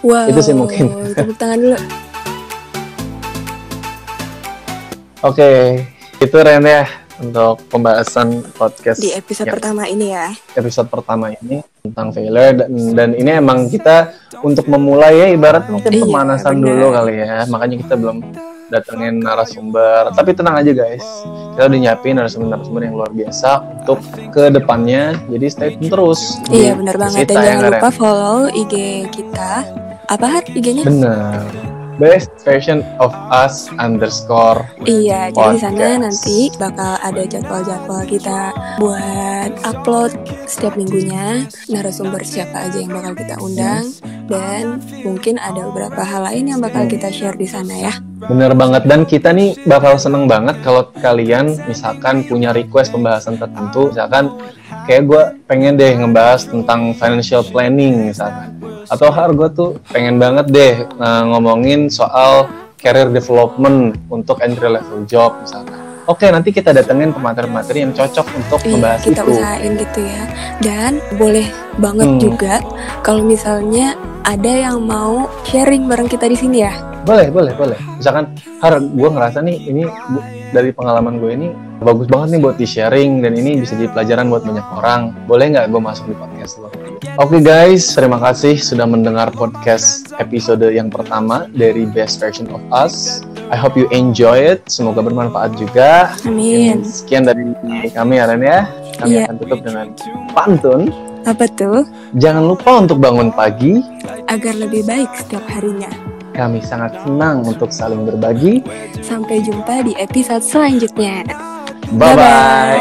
Wow, 0.00 0.32
Itu 0.32 0.40
sih 0.40 0.56
mungkin. 0.56 0.88
Tepuk 1.16 1.36
tangan 1.36 1.60
dulu. 1.60 1.76
oke 5.20 5.50
itu 6.20 6.36
Ren 6.40 6.64
ya 6.64 6.84
untuk 7.20 7.60
pembahasan 7.68 8.28
podcast 8.50 8.98
Di 8.98 9.12
episode 9.12 9.44
yang 9.44 9.54
pertama 9.54 9.82
ini 9.84 10.06
ya. 10.08 10.32
episode 10.54 10.88
pertama 10.88 11.30
ini 11.30 11.60
tentang 11.78 12.10
failure 12.10 12.52
dan, 12.54 12.70
dan 12.92 13.08
ini 13.12 13.30
emang 13.34 13.66
kita 13.66 14.12
untuk 14.40 14.64
memulai 14.66 15.14
ya 15.14 15.26
ibarat 15.28 15.64
mungkin 15.66 15.90
Iya, 15.90 16.02
pemanasan 16.02 16.54
benar. 16.54 16.66
dulu 16.66 16.86
kali 16.90 17.14
ya 17.18 17.36
makanya 17.46 17.76
kita 17.78 17.94
belum 17.94 18.16
datengin 18.66 19.18
narasumber 19.18 20.14
tapi 20.14 20.30
tenang 20.30 20.54
aja 20.56 20.70
guys 20.70 21.02
kita 21.52 21.66
udah 21.66 21.78
nyiapin 21.78 22.14
narasumber-narasumber 22.14 22.82
yang 22.82 22.94
luar 22.94 23.10
biasa 23.10 23.50
untuk 23.80 23.98
ke 24.30 24.46
depannya 24.48 25.18
jadi 25.26 25.46
stay 25.46 25.70
tune 25.74 25.90
terus 25.90 26.38
Iya 26.46 26.72
benar 26.74 26.96
banget. 26.96 27.26
Dan 27.26 27.34
ya 27.34 27.42
jangan 27.50 27.62
lupa 27.68 27.90
follow 27.90 28.38
IG 28.48 28.74
kita. 29.10 29.50
Apa 30.06 30.42
IG-nya? 30.48 30.86
bener 30.86 31.69
best 32.00 32.32
version 32.40 32.80
of 32.96 33.12
us 33.28 33.68
underscore 33.76 34.64
Iya, 34.88 35.28
jadi 35.36 35.48
di 35.52 35.60
sana 35.60 35.86
nanti 36.00 36.38
bakal 36.56 36.96
ada 37.04 37.22
jadwal-jadwal 37.28 38.02
kita 38.08 38.40
buat 38.80 39.52
upload 39.68 40.16
setiap 40.48 40.74
minggunya. 40.80 41.44
Narasumber 41.68 42.24
siapa 42.24 42.64
aja 42.70 42.80
yang 42.80 42.96
bakal 42.96 43.12
kita 43.12 43.36
undang. 43.36 43.84
Dan 44.30 44.78
mungkin 45.02 45.42
ada 45.42 45.66
beberapa 45.68 46.00
hal 46.06 46.30
lain 46.30 46.54
yang 46.54 46.60
bakal 46.62 46.86
kita 46.86 47.10
share 47.10 47.34
di 47.34 47.50
sana 47.50 47.74
ya. 47.74 47.92
Bener 48.24 48.54
banget. 48.54 48.86
Dan 48.86 49.02
kita 49.02 49.34
nih 49.34 49.58
bakal 49.66 49.98
seneng 49.98 50.30
banget 50.30 50.56
kalau 50.62 50.86
kalian 51.02 51.58
misalkan 51.66 52.22
punya 52.22 52.54
request 52.54 52.94
pembahasan 52.94 53.36
tertentu. 53.36 53.90
Misalkan 53.90 54.30
kayak 54.86 55.02
gue 55.10 55.22
pengen 55.50 55.74
deh 55.74 55.92
ngebahas 55.98 56.46
tentang 56.46 56.94
financial 56.94 57.42
planning 57.42 58.14
misalkan. 58.14 58.54
Atau 58.86 59.10
har 59.10 59.34
gue 59.34 59.48
tuh 59.50 59.70
pengen 59.90 60.22
banget 60.22 60.46
deh 60.50 60.74
uh, 60.98 61.22
ngomongin 61.26 61.89
soal 61.90 62.48
career 62.76 63.06
development 63.06 63.78
untuk 64.08 64.40
entry 64.40 64.70
level 64.70 65.04
job 65.04 65.36
misalkan 65.36 65.76
oke 66.06 66.24
nanti 66.24 66.50
kita 66.50 66.70
datengin 66.70 67.10
pemateri-pemateri 67.10 67.78
yang 67.80 67.92
cocok 67.92 68.26
untuk 68.32 68.58
Iya, 68.60 68.70
membahas 68.72 69.00
kita 69.04 69.20
itu 69.20 69.30
usahain 69.30 69.72
gitu 69.76 70.00
ya. 70.00 70.22
Dan 70.58 70.92
boleh 71.14 71.46
banget 71.76 72.08
Hmm. 72.08 72.18
juga 72.18 72.54
kalau 73.00 73.22
misalnya 73.22 73.94
ada 74.22 74.50
yang 74.50 74.80
mau 74.80 75.28
sharing 75.44 75.86
bareng 75.86 76.06
kita 76.06 76.26
di 76.26 76.34
sini 76.34 76.58
ya. 76.60 76.74
boleh 77.00 77.32
boleh 77.32 77.56
boleh 77.56 77.80
misalkan 77.96 78.28
har 78.60 78.76
gue 78.76 79.08
ngerasa 79.08 79.40
nih 79.40 79.56
ini 79.64 79.88
dari 80.50 80.68
pengalaman 80.68 81.16
gue 81.16 81.32
ini 81.32 81.48
bagus 81.80 82.04
banget 82.04 82.36
nih 82.36 82.40
buat 82.42 82.56
di 82.56 82.66
sharing 82.66 83.24
dan 83.24 83.32
ini 83.32 83.56
bisa 83.56 83.72
jadi 83.72 83.88
pelajaran 83.88 84.28
buat 84.28 84.44
banyak 84.44 84.66
orang 84.70 85.00
boleh 85.24 85.48
nggak 85.48 85.66
gue 85.66 85.80
masuk 85.80 86.04
di 86.06 86.14
podcast 86.14 86.60
lo 86.60 86.68
oke 87.20 87.36
guys 87.38 87.92
terima 87.92 88.16
kasih 88.18 88.56
sudah 88.56 88.88
mendengar 88.88 89.28
podcast 89.30 90.08
episode 90.16 90.64
yang 90.64 90.88
pertama 90.88 91.46
dari 91.52 91.84
best 91.86 92.16
version 92.18 92.48
of 92.50 92.62
us 92.72 93.20
I 93.50 93.58
hope 93.58 93.74
you 93.74 93.90
enjoy 93.90 94.38
it 94.38 94.64
semoga 94.66 95.02
bermanfaat 95.02 95.54
juga 95.54 96.14
Amin. 96.24 96.80
sekian 96.82 97.26
dari 97.26 97.44
kami 97.92 98.14
ya 98.16 98.24
Ren 98.26 98.42
ya 98.42 98.60
kami 98.96 99.10
Iya. 99.12 99.24
akan 99.28 99.36
tutup 99.38 99.60
dengan 99.60 99.86
pantun 100.32 100.80
Apa 101.20 101.44
tuh? 101.52 101.84
jangan 102.16 102.44
lupa 102.46 102.80
untuk 102.80 102.96
bangun 102.96 103.28
pagi 103.30 103.84
Agar 104.30 104.54
lebih 104.56 104.86
baik 104.86 105.10
setiap 105.12 105.44
harinya. 105.50 105.90
kami 106.32 106.62
sangat 106.62 106.96
senang 107.04 107.44
untuk 107.44 107.68
saling 107.68 108.06
berbagi 108.06 108.64
Sampai 109.02 109.42
jumpa 109.42 109.84
di 109.84 109.92
episode 109.98 110.40
selanjutnya. 110.40 111.26
bye 111.92 112.16
bye 112.16 112.80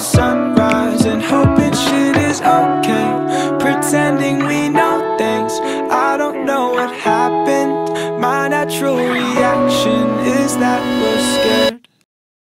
sun 0.00 0.59